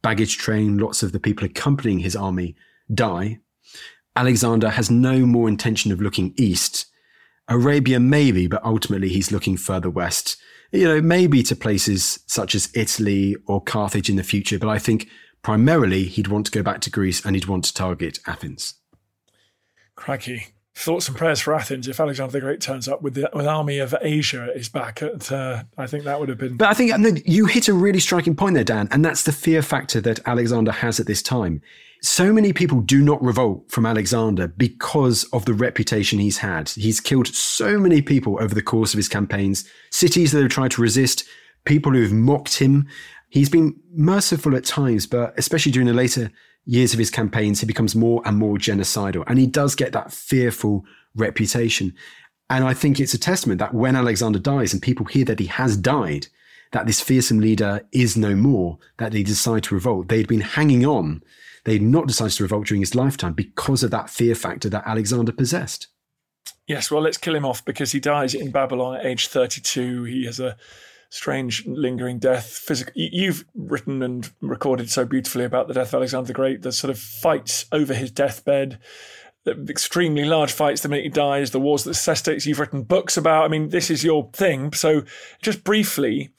[0.03, 2.57] baggage train, lots of the people accompanying his army
[2.93, 3.39] die,
[4.17, 6.87] Alexander has no more intention of looking east.
[7.49, 10.37] Arabia, maybe, but ultimately he's looking further west
[10.73, 14.79] you know, maybe to places such as Italy or Carthage in the future, but I
[14.79, 15.09] think
[15.43, 18.75] primarily he'd want to go back to Greece and he'd want to target Athens.
[19.97, 20.47] Crikey.
[20.75, 23.79] Thoughts and prayers for Athens if Alexander the Great turns up with the with army
[23.79, 25.03] of Asia at his back.
[25.03, 26.57] At, uh, I think that would have been.
[26.57, 29.63] But I think you hit a really striking point there, Dan, and that's the fear
[29.63, 31.61] factor that Alexander has at this time.
[32.03, 36.71] So many people do not revolt from Alexander because of the reputation he's had.
[36.71, 40.71] He's killed so many people over the course of his campaigns, cities that have tried
[40.73, 41.25] to resist,
[41.67, 42.89] people who have mocked him.
[43.29, 46.31] He's been merciful at times, but especially during the later
[46.71, 49.25] years of his campaigns, he becomes more and more genocidal.
[49.27, 50.85] And he does get that fearful
[51.17, 51.93] reputation.
[52.49, 55.47] And I think it's a testament that when Alexander dies and people hear that he
[55.47, 56.29] has died,
[56.71, 60.09] that this fearsome leader is no more, that they decide to revolt.
[60.09, 61.25] They'd been hanging on.
[61.65, 65.33] They'd not decided to revolt during his lifetime because of that fear factor that Alexander
[65.33, 65.89] possessed.
[66.69, 70.05] Yes, well, let's kill him off because he dies in Babylon at age 32.
[70.05, 70.57] He has a
[71.11, 72.47] strange lingering death.
[72.47, 72.93] Physical.
[72.97, 76.63] You've written and recorded so beautifully about the death of Alexander the Great.
[76.63, 78.79] The sort of fights over his deathbed,
[79.45, 82.47] the extremely large fights the minute he dies, the wars that cestates.
[82.47, 83.45] You've written books about.
[83.45, 84.73] I mean, this is your thing.
[84.73, 85.03] So,
[85.43, 86.31] just briefly,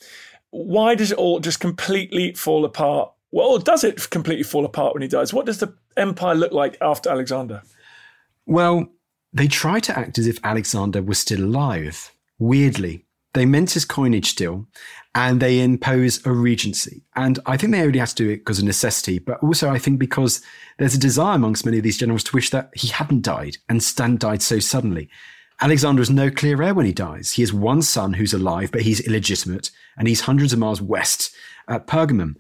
[0.50, 3.12] why does it all just completely fall apart?
[3.32, 5.34] Well, does it completely fall apart when he dies?
[5.34, 7.62] What does the empire look like after Alexander?
[8.46, 8.88] Well,
[9.32, 12.12] they try to act as if Alexander was still alive.
[12.38, 14.68] Weirdly, they mint his coinage still
[15.14, 17.04] and they impose a regency.
[17.16, 19.78] And I think they only had to do it because of necessity, but also I
[19.78, 20.42] think because
[20.78, 23.84] there's a desire amongst many of these generals to wish that he hadn't died and
[23.84, 25.10] Stan died so suddenly.
[25.62, 27.34] Alexander has no clear heir when he dies.
[27.34, 31.36] He has one son who's alive, but he's illegitimate, and he's hundreds of miles west
[31.68, 32.36] at Pergamum.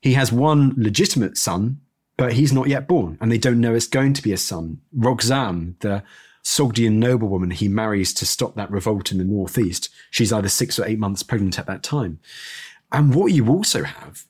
[0.00, 1.80] He has one legitimate son,
[2.16, 4.80] but he's not yet born, and they don't know it's going to be a son.
[4.96, 6.02] Roxane, the
[6.44, 9.88] Sogdian noblewoman he marries to stop that revolt in the northeast.
[10.10, 12.18] She's either six or eight months pregnant at that time.
[12.90, 14.24] And what you also have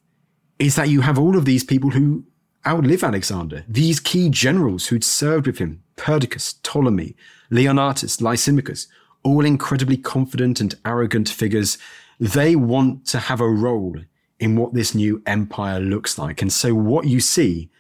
[0.59, 2.25] is that you have all of these people who
[2.67, 7.17] outlive Alexander, these key generals who'd served with him, Perdiccas, Ptolemy,
[7.51, 8.87] Leonatus, Lysimachus,
[9.25, 11.79] all incredibly confident and arrogant figures.
[12.21, 13.97] They want to have a role
[14.39, 16.43] in what this new empire looks like.
[16.43, 17.71] And so what you see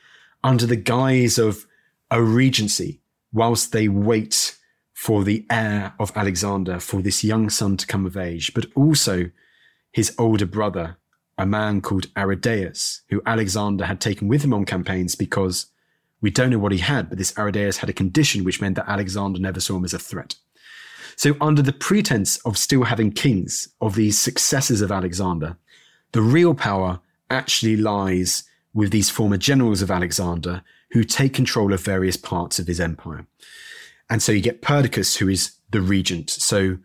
[0.42, 1.66] under the guise of
[2.10, 3.01] a regency
[3.32, 4.56] whilst they wait
[4.92, 9.30] for the heir of Alexander, for this young son to come of age, but also
[9.90, 10.96] his older brother,
[11.38, 15.66] a man called Aridaeus, who Alexander had taken with him on campaigns because
[16.20, 18.88] we don't know what he had, but this Aridaeus had a condition which meant that
[18.88, 20.36] Alexander never saw him as a threat.
[21.16, 25.56] So, under the pretense of still having kings, of these successors of Alexander,
[26.12, 30.62] the real power actually lies with these former generals of Alexander
[30.92, 33.26] who take control of various parts of his empire.
[34.10, 36.30] And so you get Perdiccas, who is the regent.
[36.30, 36.78] So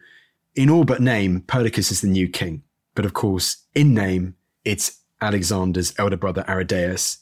[0.56, 2.64] in all but name, Perdiccas is the new king.
[2.96, 7.18] But of course, in name, it's Alexander's elder brother Aridaeus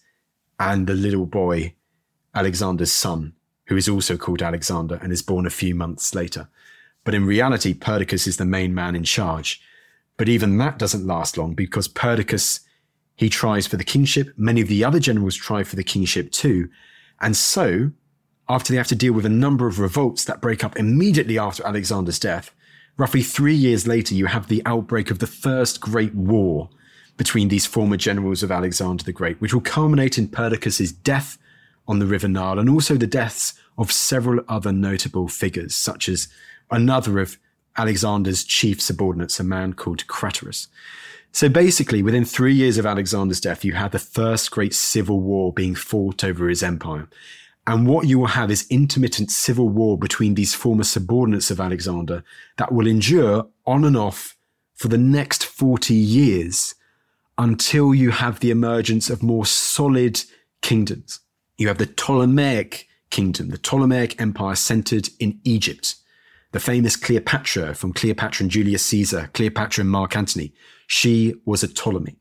[0.60, 1.74] and the little boy,
[2.34, 3.34] Alexander's son,
[3.68, 6.50] who is also called Alexander and is born a few months later.
[7.04, 9.62] But in reality, Perdiccas is the main man in charge.
[10.18, 12.60] But even that doesn't last long because Perdiccas
[13.16, 14.34] he tries for the kingship.
[14.38, 16.70] Many of the other generals try for the kingship too.
[17.22, 17.92] And so,
[18.50, 21.66] after they have to deal with a number of revolts that break up immediately after
[21.66, 22.54] Alexander's death,
[22.98, 26.70] roughly three years later, you have the outbreak of the First Great War
[27.18, 31.38] between these former generals of Alexander the Great, which will culminate in Perdiccas' death
[31.88, 36.28] on the River Nile and also the deaths of several other notable figures, such as
[36.72, 37.38] another of
[37.78, 40.68] Alexander's chief subordinates, a man called Craterus.
[41.36, 45.52] So basically, within three years of Alexander's death, you had the first great civil war
[45.52, 47.10] being fought over his empire.
[47.68, 52.24] And what you will have is intermittent civil war between these former subordinates of Alexander
[52.56, 54.38] that will endure on and off
[54.76, 56.74] for the next 40 years
[57.38, 60.24] until you have the emergence of more solid
[60.62, 61.20] kingdoms.
[61.58, 65.96] You have the Ptolemaic kingdom, the Ptolemaic empire centered in Egypt.
[66.54, 70.54] The famous Cleopatra from Cleopatra and Julius Caesar, Cleopatra and Mark Antony,
[70.88, 72.16] she was a Ptolemy.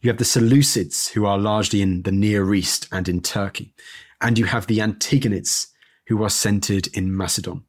[0.00, 3.74] You have the Seleucids, who are largely in the Near East and in Turkey.
[4.20, 5.68] And you have the Antigonids,
[6.06, 7.64] who are centered in Macedon.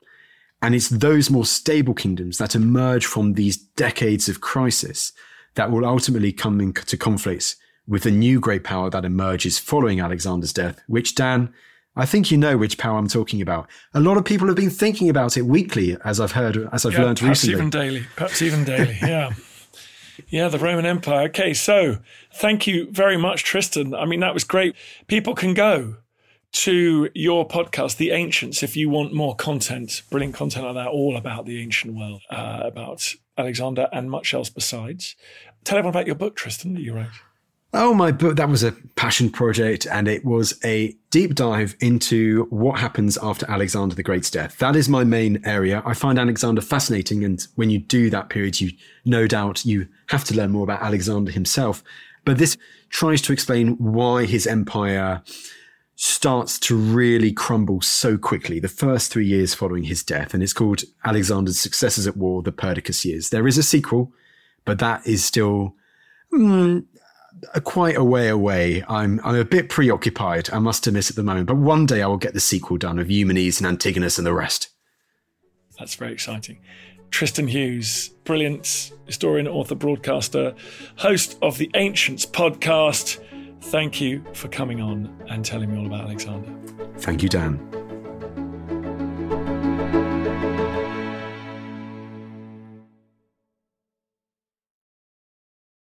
[0.61, 5.13] And it's those more stable kingdoms that emerge from these decades of crisis
[5.55, 7.55] that will ultimately come into conflicts
[7.88, 11.53] with the new great power that emerges following Alexander's death, which, Dan,
[11.95, 13.67] I think you know which power I'm talking about.
[13.93, 16.93] A lot of people have been thinking about it weekly, as I've heard, as I've
[16.93, 17.55] yeah, learned perhaps recently.
[17.55, 18.97] even daily, perhaps even daily.
[19.01, 19.34] Yeah.
[20.28, 21.28] Yeah, the Roman Empire.
[21.30, 21.97] Okay, so
[22.34, 23.93] thank you very much, Tristan.
[23.93, 24.76] I mean, that was great.
[25.07, 25.97] People can go
[26.53, 31.18] to your podcast, The Ancients, if you want more content, brilliant content like that, all
[31.18, 35.15] about the ancient world, uh, about Alexander and much else besides.
[35.63, 37.09] Tell everyone about your book, Tristan, that you wrote.
[37.74, 42.45] Oh, my book, that was a passion project, and it was a deep dive into
[42.49, 44.57] what happens after Alexander the Great's death.
[44.59, 45.84] That is my main area.
[45.86, 48.72] I find Alexander fascinating, and when you do that period, you
[49.03, 51.84] no doubt you have to learn more about Alexander himself.
[52.24, 52.57] But this
[52.89, 55.22] tries to explain why his empire
[55.95, 60.34] starts to really crumble so quickly the first three years following his death.
[60.34, 63.30] And it's called Alexander's Successors at War, the Perdiccas Years.
[63.30, 64.13] There is a sequel,
[64.63, 65.74] but that is still
[66.32, 66.86] mm,
[67.53, 68.83] Uh, quite a way away.
[68.88, 71.47] I'm, I'm a bit preoccupied, I must admit, at the moment.
[71.47, 74.33] But one day I will get the sequel done of Eumenes and Antigonus and the
[74.33, 74.69] rest.
[75.77, 76.59] That's very exciting.
[77.11, 80.55] Tristan Hughes, brilliant historian, author, broadcaster,
[80.97, 83.23] host of the Ancients podcast.
[83.61, 86.53] Thank you for coming on and telling me all about Alexander.
[86.97, 87.86] Thank you, Dan.